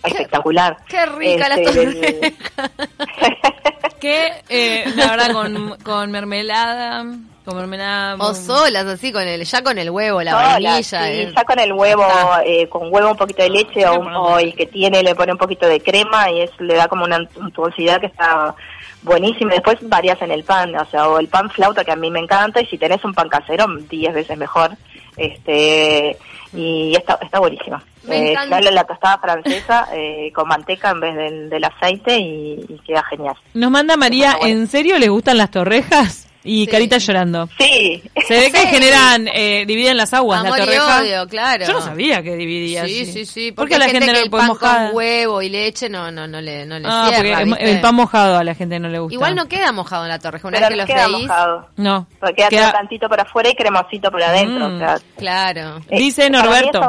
Espectacular. 0.04 0.76
Qué 0.88 1.04
rica 1.06 1.48
la 1.48 1.56
Este, 1.56 2.36
Que, 4.00 4.30
eh, 4.48 4.84
la 4.94 5.10
verdad, 5.10 5.32
con, 5.32 5.76
con 5.82 6.10
mermelada, 6.12 7.04
con 7.48 7.56
mermelada... 7.56 8.16
O 8.18 8.34
solas, 8.34 8.86
así, 8.86 9.12
con 9.12 9.22
el, 9.22 9.44
ya 9.44 9.62
con 9.62 9.78
el 9.78 9.90
huevo, 9.90 10.22
la 10.22 10.30
sola, 10.32 10.48
vainilla. 10.54 10.82
sí, 10.82 10.96
eh. 10.96 11.32
ya 11.34 11.44
con 11.44 11.58
el 11.58 11.72
huevo, 11.72 12.04
eh, 12.44 12.68
con 12.68 12.92
huevo 12.92 13.10
un 13.12 13.16
poquito 13.16 13.42
de 13.42 13.50
leche 13.50 13.86
o, 13.86 13.98
un- 14.00 14.14
o 14.14 14.38
el 14.38 14.54
que 14.54 14.66
tiene 14.66 15.02
le 15.02 15.14
pone 15.14 15.32
un 15.32 15.38
poquito 15.38 15.66
de 15.66 15.80
crema 15.80 16.30
y 16.30 16.42
eso 16.42 16.54
le 16.60 16.74
da 16.74 16.88
como 16.88 17.04
una 17.04 17.18
untuosidad 17.36 18.00
que 18.00 18.06
está 18.06 18.54
buenísima. 19.02 19.52
Después 19.52 19.76
varias 19.82 20.20
en 20.22 20.30
el 20.30 20.44
pan, 20.44 20.74
o 20.76 20.84
sea, 20.86 21.08
o 21.08 21.18
el 21.18 21.28
pan 21.28 21.48
flauta 21.50 21.84
que 21.84 21.92
a 21.92 21.96
mí 21.96 22.10
me 22.10 22.20
encanta 22.20 22.60
y 22.60 22.66
si 22.66 22.78
tenés 22.78 23.04
un 23.04 23.14
pan 23.14 23.28
casero, 23.28 23.66
10 23.88 24.14
veces 24.14 24.36
mejor. 24.38 24.70
Este 25.16 26.16
y 26.52 26.94
está, 26.96 27.18
está 27.20 27.40
buenísima. 27.40 27.82
Me 28.04 28.32
Eh, 28.32 28.36
dale 28.48 28.70
la 28.70 28.84
tostada 28.84 29.18
francesa 29.18 29.88
eh, 29.92 30.32
con 30.34 30.48
manteca 30.48 30.90
en 30.90 31.00
vez 31.00 31.14
del, 31.16 31.50
del 31.50 31.64
aceite 31.64 32.16
y, 32.16 32.64
y 32.68 32.78
queda 32.86 33.02
genial. 33.04 33.34
Nos 33.54 33.70
manda 33.70 33.96
María, 33.96 34.36
bueno. 34.40 34.60
¿en 34.60 34.66
serio 34.68 34.98
les 34.98 35.10
gustan 35.10 35.36
las 35.36 35.50
torrejas? 35.50 36.27
Y 36.44 36.64
Sí. 36.64 36.70
Carita 36.70 36.98
llorando. 36.98 37.48
Sí, 37.58 38.02
Se 38.26 38.34
ve 38.40 38.50
que 38.52 38.58
Sí. 38.62 38.66
generan, 38.68 39.28
eh, 39.28 39.64
dividen 39.66 39.96
las 39.96 40.14
aguas, 40.14 40.40
Amor 40.40 40.56
la 40.58 40.64
y 40.64 40.66
torreja. 40.66 41.00
odio, 41.00 41.26
claro. 41.28 41.66
Yo 41.66 41.72
no 41.74 41.80
sabía 41.80 42.22
que 42.22 42.36
dividía 42.36 42.84
Sí, 42.86 43.04
sí, 43.06 43.26
sí. 43.26 43.52
¿Por 43.52 43.64
Porque 43.64 43.70
qué 43.70 43.76
a 43.76 43.78
la 43.80 43.84
gente, 43.86 44.06
que 44.06 44.12
no 44.12 44.18
el 44.18 44.24
le 44.24 44.30
puede 44.30 44.40
pan 44.42 44.48
mojar? 44.48 44.86
con 44.88 44.96
huevo 44.96 45.42
y 45.42 45.48
leche 45.48 45.88
no, 45.88 46.10
no, 46.10 46.26
no 46.28 46.40
le, 46.40 46.64
no 46.64 46.78
le 46.78 46.88
Ah, 46.88 47.02
porque 47.06 47.20
cierra, 47.22 47.40
el- 47.42 47.46
¿viste? 47.48 47.70
el 47.72 47.80
pan 47.80 47.94
mojado 47.96 48.38
a 48.38 48.44
la 48.44 48.54
gente 48.54 48.78
no 48.78 48.88
le 48.88 48.98
gusta. 49.00 49.14
Igual 49.14 49.34
no 49.34 49.46
queda 49.48 49.72
mojado 49.72 50.04
en 50.04 50.08
la 50.10 50.18
torreja. 50.20 50.48
Una 50.48 50.58
pero 50.58 50.68
vez 50.68 50.70
que 50.70 50.76
no 50.76 50.82
lo 50.82 50.86
queda 50.94 51.04
freís, 51.08 51.28
mojado. 51.28 51.68
No. 51.76 52.06
Porque 52.20 52.34
queda, 52.34 52.48
Queda- 52.48 52.72
tantito 52.72 53.08
por 53.08 53.20
afuera 53.20 53.48
y 53.50 53.54
cremosito 53.54 54.10
por 54.10 54.22
adentro. 54.22 54.68
Mm. 54.68 54.74
O 54.76 54.78
sea, 54.78 54.98
claro. 55.16 55.80
Eh, 55.90 55.98
Dice 55.98 56.30
para 56.30 56.42
mí 56.42 56.48
Norberto. 56.48 56.80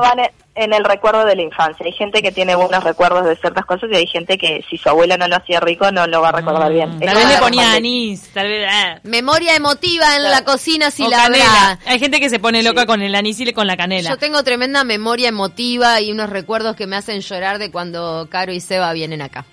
En- 0.64 0.74
el 0.74 0.84
recuerdo 0.84 1.26
de 1.26 1.36
la 1.36 1.42
infancia. 1.42 1.86
Hay 1.86 1.92
gente 1.94 2.22
que 2.22 2.32
tiene 2.32 2.56
buenos 2.56 2.84
recuerdos 2.84 3.26
de 3.26 3.36
ciertas 3.36 3.66
cosas 3.66 3.90
y 3.92 3.96
hay 3.96 4.08
gente 4.08 4.38
que 4.38 4.64
si 4.70 4.78
su 4.78 4.90
abuela 4.90 5.18
no 5.18 5.28
lo 5.28 5.36
hacía 5.38 5.60
rico 5.60 5.92
no 5.92 6.06
lo 6.08 6.22
va 6.22 6.30
a 6.30 6.32
recordar 6.34 6.72
bien. 6.72 6.90
Mm, 6.98 7.00
Tal 7.00 7.10
Eso 7.10 7.18
vez 7.18 7.28
le 7.28 7.36
a 7.36 7.40
ponía 7.40 7.74
anís, 7.74 8.30
tal 8.34 8.48
vez... 8.48 8.68
ah. 8.72 9.00
Memoria 9.04 9.56
emotiva 9.56 10.16
en 10.16 10.22
Claro. 10.22 10.36
la 10.36 10.44
cocina 10.46 10.92
si 10.92 11.04
o 11.04 11.10
la 11.10 11.18
canela. 11.18 11.72
habrá. 11.72 11.92
Hay 11.92 12.00
gente 12.00 12.20
que 12.20 12.30
se 12.30 12.40
pone 12.40 12.62
loca 12.64 12.86
con 12.86 13.02
el 13.02 13.16
anís 13.16 13.40
y 13.40 13.46
le- 13.46 13.54
con 13.54 13.68
la 13.68 13.78
canela. 13.78 14.10
Yo 14.10 14.18
tengo 14.18 14.44
tremenda 14.44 14.84
memoria 14.84 15.30
emotiva 15.30 16.00
y 16.02 16.12
unos 16.12 16.30
recuerdos 16.30 16.76
que 16.76 16.88
me 16.88 16.96
hacen 16.96 17.22
llorar 17.22 17.58
de 17.60 17.72
cuando 17.72 18.28
Caro 18.30 18.52
y 18.54 18.60
Seba 18.62 18.94
vienen 18.94 19.22
acá. 19.22 19.46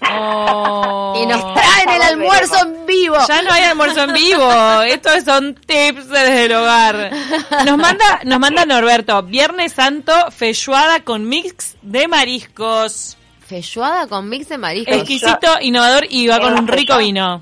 Oh. 0.00 1.14
Y 1.20 1.26
nos 1.26 1.54
traen 1.54 1.90
el 1.90 2.02
almuerzo 2.02 2.56
en 2.62 2.86
vivo. 2.86 3.16
Ya 3.26 3.42
no 3.42 3.52
hay 3.52 3.64
almuerzo 3.64 4.04
en 4.04 4.12
vivo. 4.12 4.82
Estos 4.82 5.24
son 5.24 5.54
tips 5.54 6.08
desde 6.08 6.44
el 6.44 6.52
hogar. 6.52 7.10
Nos 7.66 7.76
manda, 7.76 8.20
nos 8.24 8.38
manda 8.38 8.64
Norberto. 8.64 9.22
Viernes 9.22 9.72
Santo, 9.72 10.12
feijoada 10.30 11.00
con 11.00 11.28
mix 11.28 11.76
de 11.82 12.06
mariscos. 12.08 13.16
Feijoada 13.46 14.06
con 14.06 14.28
mix 14.28 14.48
de 14.48 14.58
mariscos. 14.58 14.94
Exquisito, 14.94 15.48
innovador 15.60 16.06
y 16.08 16.28
va 16.28 16.38
con 16.38 16.54
un 16.54 16.68
rico 16.68 16.96
vino. 16.98 17.40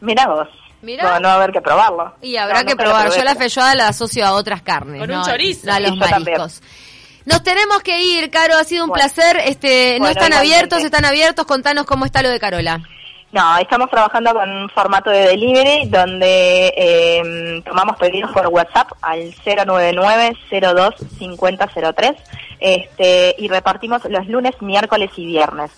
Mirá 0.00 0.26
vos. 0.28 0.48
Mirá. 0.82 1.02
No, 1.04 1.20
no 1.20 1.28
va 1.28 1.34
a 1.34 1.36
haber 1.36 1.52
que 1.52 1.60
probarlo. 1.60 2.14
Y 2.22 2.36
habrá 2.36 2.62
No, 2.62 2.68
que 2.70 2.76
probar. 2.76 3.14
Yo 3.14 3.22
la 3.22 3.34
feijoada 3.34 3.74
la 3.74 3.88
asocio 3.88 4.24
a 4.24 4.32
otras 4.32 4.62
carnes. 4.62 5.00
Con 5.00 5.10
un 5.10 5.22
chorizo. 5.22 5.70
A 5.70 5.78
los 5.78 5.98
también. 5.98 6.38
Nos 7.26 7.42
tenemos 7.42 7.82
que 7.82 8.02
ir, 8.02 8.30
Caro. 8.30 8.56
Ha 8.56 8.64
sido 8.64 8.84
un 8.84 8.90
Bueno. 8.90 9.04
placer. 9.04 9.36
Este, 9.44 9.98
no 10.00 10.08
están 10.08 10.32
abiertos, 10.32 10.82
están 10.82 11.04
abiertos. 11.04 11.44
Contanos 11.46 11.84
cómo 11.86 12.04
está 12.04 12.22
lo 12.22 12.30
de 12.30 12.40
Carola. 12.40 12.80
No, 13.32 13.58
estamos 13.58 13.88
trabajando 13.90 14.32
con 14.34 14.50
un 14.50 14.68
formato 14.70 15.08
de 15.08 15.20
delivery 15.28 15.88
donde 15.88 16.74
eh, 16.76 17.62
tomamos 17.64 17.96
pedidos 17.96 18.32
por 18.32 18.48
WhatsApp 18.48 18.90
al 19.02 19.32
099-02-5003 19.44 22.16
este, 22.58 23.36
y 23.38 23.46
repartimos 23.48 24.04
los 24.06 24.26
lunes, 24.26 24.60
miércoles 24.60 25.10
y 25.16 25.26
viernes. 25.26 25.70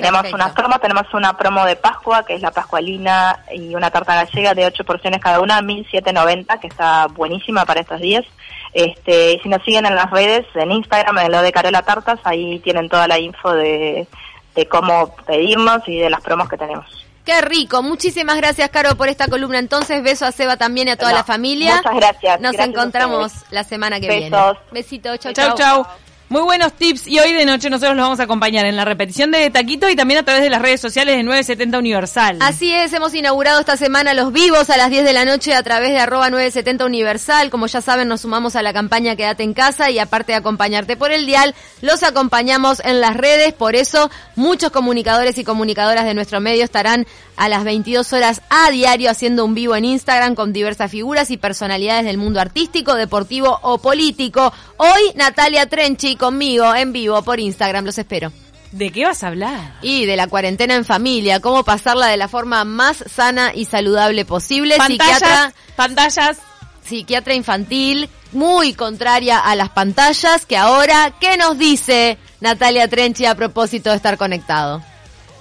Tenemos 0.00 0.22
Perfecto. 0.22 0.36
unas 0.36 0.52
promos, 0.52 0.80
tenemos 0.80 1.14
una 1.14 1.36
promo 1.36 1.64
de 1.64 1.76
Pascua, 1.76 2.24
que 2.24 2.34
es 2.34 2.42
la 2.42 2.50
pascualina 2.50 3.40
y 3.52 3.74
una 3.74 3.90
tarta 3.90 4.14
gallega 4.14 4.54
de 4.54 4.66
8 4.66 4.84
porciones 4.84 5.20
cada 5.20 5.40
una, 5.40 5.60
1790, 5.62 6.58
que 6.60 6.66
está 6.66 7.06
buenísima 7.08 7.64
para 7.64 7.80
estos 7.80 8.00
días. 8.00 8.24
Este, 8.72 9.32
y 9.34 9.40
si 9.40 9.48
nos 9.48 9.62
siguen 9.64 9.86
en 9.86 9.94
las 9.94 10.10
redes, 10.10 10.44
en 10.54 10.70
Instagram, 10.70 11.18
en 11.18 11.32
lo 11.32 11.40
de 11.42 11.50
Carola 11.52 11.82
Tartas, 11.82 12.20
ahí 12.24 12.58
tienen 12.60 12.88
toda 12.88 13.08
la 13.08 13.18
info 13.18 13.52
de, 13.52 14.06
de 14.54 14.68
cómo 14.68 15.14
pedirnos 15.26 15.82
y 15.86 15.98
de 15.98 16.10
las 16.10 16.20
promos 16.20 16.48
que 16.48 16.56
tenemos. 16.58 16.84
Qué 17.24 17.40
rico. 17.40 17.82
Muchísimas 17.82 18.36
gracias, 18.36 18.68
Caro, 18.70 18.94
por 18.96 19.08
esta 19.08 19.26
columna. 19.26 19.58
Entonces, 19.58 20.00
beso 20.02 20.26
a 20.26 20.30
Seba 20.32 20.56
también 20.56 20.86
y 20.88 20.90
a 20.92 20.96
toda 20.96 21.10
No, 21.10 21.16
la 21.18 21.24
familia. 21.24 21.76
muchas 21.76 21.96
gracias. 21.96 22.40
Nos 22.40 22.52
Gracias 22.52 22.68
encontramos 22.68 23.32
la 23.50 23.64
semana 23.64 23.98
que 23.98 24.06
Besos. 24.06 24.30
viene. 24.30 24.58
Besito, 24.70 25.16
chau, 25.16 25.32
Chau, 25.32 25.54
chau. 25.56 25.86
Muy 26.28 26.42
buenos 26.42 26.72
tips 26.72 27.06
y 27.06 27.20
hoy 27.20 27.32
de 27.32 27.44
noche 27.44 27.70
nosotros 27.70 27.94
los 27.94 28.04
vamos 28.04 28.18
a 28.18 28.24
acompañar 28.24 28.66
en 28.66 28.74
la 28.74 28.84
repetición 28.84 29.30
de 29.30 29.48
Taquito 29.48 29.88
y 29.88 29.94
también 29.94 30.18
a 30.18 30.24
través 30.24 30.42
de 30.42 30.50
las 30.50 30.60
redes 30.60 30.80
sociales 30.80 31.16
de 31.16 31.22
970 31.22 31.78
Universal. 31.78 32.38
Así 32.40 32.72
es, 32.72 32.92
hemos 32.92 33.14
inaugurado 33.14 33.60
esta 33.60 33.76
semana 33.76 34.12
los 34.12 34.32
vivos 34.32 34.68
a 34.68 34.76
las 34.76 34.90
10 34.90 35.04
de 35.04 35.12
la 35.12 35.24
noche 35.24 35.54
a 35.54 35.62
través 35.62 35.90
de 35.90 36.00
arroba 36.00 36.28
970 36.28 36.84
Universal. 36.84 37.48
Como 37.48 37.68
ya 37.68 37.80
saben, 37.80 38.08
nos 38.08 38.22
sumamos 38.22 38.56
a 38.56 38.62
la 38.62 38.72
campaña 38.72 39.14
Quédate 39.14 39.44
en 39.44 39.54
casa 39.54 39.88
y 39.88 40.00
aparte 40.00 40.32
de 40.32 40.38
acompañarte 40.38 40.96
por 40.96 41.12
el 41.12 41.26
dial, 41.26 41.54
los 41.80 42.02
acompañamos 42.02 42.82
en 42.84 43.00
las 43.00 43.16
redes. 43.16 43.52
Por 43.52 43.76
eso, 43.76 44.10
muchos 44.34 44.72
comunicadores 44.72 45.38
y 45.38 45.44
comunicadoras 45.44 46.06
de 46.06 46.14
nuestro 46.14 46.40
medio 46.40 46.64
estarán 46.64 47.06
a 47.36 47.48
las 47.48 47.64
22 47.64 48.12
horas 48.12 48.42
a 48.50 48.70
diario 48.70 49.10
haciendo 49.10 49.44
un 49.44 49.54
vivo 49.54 49.76
en 49.76 49.84
Instagram 49.84 50.34
con 50.34 50.52
diversas 50.52 50.90
figuras 50.90 51.30
y 51.30 51.36
personalidades 51.36 52.04
del 52.04 52.18
mundo 52.18 52.40
artístico, 52.40 52.94
deportivo 52.94 53.58
o 53.62 53.78
político. 53.78 54.52
Hoy, 54.78 55.12
Natalia 55.14 55.66
Trenchi 55.68 56.16
conmigo 56.16 56.74
en 56.74 56.92
vivo 56.92 57.22
por 57.22 57.40
Instagram. 57.40 57.84
Los 57.84 57.98
espero. 57.98 58.32
¿De 58.72 58.90
qué 58.90 59.04
vas 59.04 59.22
a 59.22 59.28
hablar? 59.28 59.74
Y 59.80 60.06
de 60.06 60.16
la 60.16 60.26
cuarentena 60.26 60.74
en 60.74 60.84
familia, 60.84 61.40
cómo 61.40 61.64
pasarla 61.64 62.06
de 62.08 62.16
la 62.16 62.28
forma 62.28 62.64
más 62.64 63.04
sana 63.10 63.52
y 63.54 63.64
saludable 63.64 64.24
posible. 64.24 64.76
Pantallas, 64.76 65.18
Psiquiatra, 65.18 65.54
pantallas. 65.76 66.38
psiquiatra 66.84 67.34
infantil, 67.34 68.10
muy 68.32 68.74
contraria 68.74 69.38
a 69.38 69.54
las 69.54 69.70
pantallas, 69.70 70.44
que 70.44 70.56
ahora, 70.56 71.14
¿qué 71.20 71.36
nos 71.36 71.56
dice 71.56 72.18
Natalia 72.40 72.88
Trenchi 72.88 73.24
a 73.24 73.34
propósito 73.34 73.90
de 73.90 73.96
estar 73.96 74.18
conectado? 74.18 74.82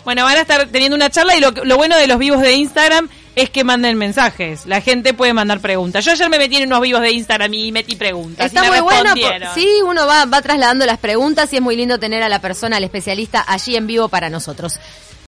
Bueno, 0.05 0.23
van 0.23 0.37
a 0.37 0.41
estar 0.41 0.67
teniendo 0.67 0.95
una 0.95 1.09
charla 1.09 1.35
y 1.35 1.41
lo, 1.41 1.51
lo 1.51 1.77
bueno 1.77 1.97
de 1.97 2.07
los 2.07 2.17
vivos 2.17 2.41
de 2.41 2.53
Instagram 2.53 3.09
es 3.35 3.49
que 3.49 3.63
manden 3.63 3.97
mensajes. 3.97 4.65
La 4.65 4.81
gente 4.81 5.13
puede 5.13 5.33
mandar 5.33 5.59
preguntas. 5.59 6.05
Yo 6.05 6.11
ayer 6.11 6.29
me 6.29 6.37
metí 6.37 6.55
en 6.55 6.67
unos 6.67 6.81
vivos 6.81 7.01
de 7.01 7.11
Instagram 7.11 7.53
y 7.53 7.71
metí 7.71 7.95
preguntas. 7.95 8.45
Está 8.45 8.61
y 8.65 8.69
me 8.69 8.77
muy 8.77 8.79
bueno. 8.81 9.03
respondieron. 9.13 9.53
Sí, 9.53 9.67
uno 9.85 10.07
va, 10.07 10.25
va 10.25 10.41
trasladando 10.41 10.85
las 10.85 10.97
preguntas 10.97 11.51
y 11.51 11.57
es 11.57 11.61
muy 11.61 11.75
lindo 11.75 11.99
tener 11.99 12.23
a 12.23 12.29
la 12.29 12.39
persona, 12.39 12.77
al 12.77 12.83
especialista 12.83 13.43
allí 13.45 13.75
en 13.75 13.87
vivo 13.87 14.07
para 14.07 14.29
nosotros. 14.29 14.79